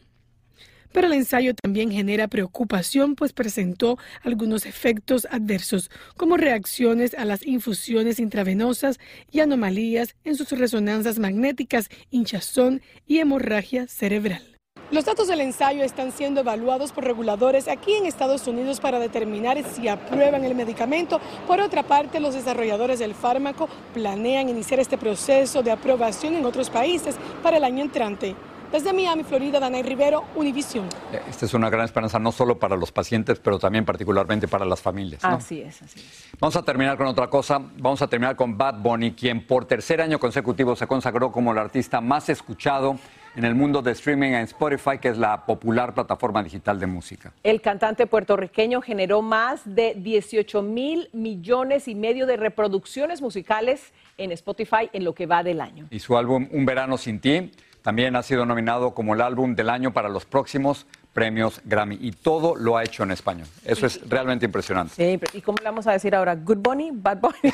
Pero 0.93 1.09
el 1.09 1.13
ensayo 1.13 1.53
también 1.55 1.91
genera 1.91 2.27
preocupación, 2.27 3.17
pues 3.17 3.35
presentó 3.35 3.99
algunos 4.23 4.65
efectos 4.65 5.27
adversos, 5.31 5.91
como 6.17 6.39
reacciones 6.39 7.13
a 7.13 7.27
las 7.27 7.47
infusiones 7.47 8.19
intravenosas 8.19 8.99
y 9.31 9.41
anomalías 9.41 10.17
en 10.25 10.37
sus 10.37 10.51
resonancias 10.53 11.19
magnéticas, 11.19 11.91
hinchazón 12.11 12.81
y 13.07 13.19
hemorragia 13.19 13.87
cerebral. 13.89 14.56
Los 14.93 15.05
datos 15.05 15.27
del 15.27 15.41
ensayo 15.41 15.83
están 15.83 16.13
siendo 16.13 16.43
evaluados 16.43 16.93
por 16.93 17.03
reguladores 17.03 17.67
aquí 17.67 17.95
en 17.95 18.07
Estados 18.07 18.47
Unidos 18.47 18.79
para 18.79 19.01
determinar 19.01 19.61
si 19.65 19.89
aprueban 19.89 20.45
el 20.45 20.55
medicamento. 20.55 21.21
Por 21.49 21.61
otra 21.61 21.83
parte, 21.83 22.21
los 22.21 22.35
desarrolladores 22.35 23.01
del 23.01 23.17
fármaco 23.17 23.69
planean 23.93 24.49
iniciar 24.49 24.79
este 24.79 24.97
proceso 24.97 25.65
de 25.65 25.73
aprobación 25.73 26.37
en 26.37 26.47
otros 26.47 26.71
países 26.71 27.17
para 27.43 27.57
el 27.57 27.65
año 27.65 27.83
entrante. 27.83 28.37
Desde 28.71 28.93
Miami, 28.93 29.25
Florida, 29.25 29.59
Danay 29.59 29.83
Rivero, 29.83 30.23
Univision. 30.37 30.89
Esta 31.29 31.47
es 31.47 31.55
una 31.55 31.69
gran 31.69 31.85
esperanza 31.85 32.21
no 32.21 32.31
solo 32.31 32.57
para 32.57 32.77
los 32.77 32.93
pacientes, 32.93 33.41
pero 33.41 33.59
también 33.59 33.85
particularmente 33.85 34.47
para 34.47 34.65
las 34.65 34.81
familias. 34.81 35.25
Así 35.25 35.63
es, 35.63 35.83
así 35.83 35.99
es. 35.99 36.29
Vamos 36.39 36.55
a 36.55 36.63
terminar 36.63 36.97
con 36.97 37.09
otra 37.09 37.29
cosa. 37.29 37.59
Vamos 37.59 38.03
a 38.03 38.07
terminar 38.07 38.37
con 38.37 38.57
Bad 38.57 38.79
Bunny, 38.79 39.13
quien 39.13 39.45
por 39.47 39.65
tercer 39.65 40.01
año 40.01 40.21
consecutivo 40.21 40.77
se 40.77 40.87
consagró 40.87 41.33
como 41.33 41.51
el 41.51 41.59
artista 41.59 42.01
más 42.01 42.29
escuchado 42.29 42.99
en 43.37 43.45
el 43.45 43.55
mundo 43.55 43.83
de 43.83 43.93
streaming 43.93 44.31
en 44.31 44.43
Spotify, 44.45 44.99
que 45.01 45.09
es 45.09 45.19
la 45.19 45.45
popular 45.45 45.95
plataforma 45.95 46.43
digital 46.43 46.81
de 46.81 46.87
música. 46.87 47.33
El 47.43 47.61
cantante 47.61 48.07
puertorriqueño 48.07 48.81
generó 48.81 49.23
más 49.23 49.63
de 49.65 49.95
18 49.97 50.63
mil 50.63 51.09
millones 51.13 51.87
y 51.87 51.95
medio 51.95 52.27
de 52.27 52.37
reproducciones 52.37 53.21
musicales 53.21 53.93
en 54.17 54.33
Spotify 54.33 54.89
en 54.93 55.05
lo 55.05 55.15
que 55.15 55.27
va 55.27 55.43
del 55.43 55.61
año. 55.61 55.87
Y 55.91 56.01
su 56.01 56.17
álbum 56.17 56.49
Un 56.51 56.65
verano 56.65 56.97
sin 56.97 57.21
ti 57.21 57.53
también 57.83 58.17
ha 58.17 58.23
sido 58.23 58.47
nominado 58.47 58.95
como 58.95 59.15
el 59.15 59.21
álbum 59.21 59.55
del 59.55 59.71
año 59.71 59.93
para 59.93 60.09
los 60.09 60.25
próximos 60.25 60.87
premios 61.13 61.61
Grammy 61.65 61.97
y 62.01 62.11
todo 62.13 62.57
lo 62.57 62.77
ha 62.77 62.85
hecho 62.85 63.05
en 63.05 63.11
español. 63.11 63.47
Eso 63.65 63.87
es 63.87 64.01
realmente 64.09 64.45
impresionante. 64.45 64.95
Sí, 64.95 65.21
¿y 65.39 65.41
cómo 65.41 65.59
le 65.59 65.65
vamos 65.65 65.87
a 65.87 65.93
decir 65.93 66.15
ahora? 66.15 66.35
¿Good 66.35 66.59
Bunny? 66.59 66.91
¿Bad 66.93 67.19
Bunny? 67.21 67.37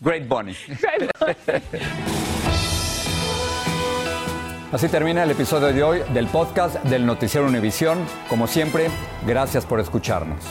Great 0.00 0.28
Bunny. 0.28 0.54
Great 0.80 1.10
Bunny. 1.18 1.34
Así 4.72 4.88
termina 4.88 5.22
el 5.22 5.30
episodio 5.30 5.70
de 5.70 5.82
hoy 5.82 6.00
del 6.14 6.28
podcast 6.28 6.82
del 6.84 7.04
Noticiero 7.04 7.46
Univisión. 7.46 7.98
Como 8.26 8.46
siempre, 8.46 8.88
gracias 9.26 9.66
por 9.66 9.80
escucharnos. 9.80 10.42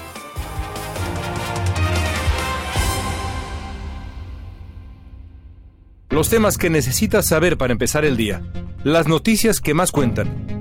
Los 6.11 6.29
temas 6.29 6.59
que 6.59 6.69
necesitas 6.69 7.25
saber 7.25 7.57
para 7.57 7.73
empezar 7.73 8.05
el 8.05 8.15
día. 8.15 8.43
Las 8.83 9.07
noticias 9.07 9.59
que 9.59 9.73
más 9.73 9.91
cuentan. 9.91 10.60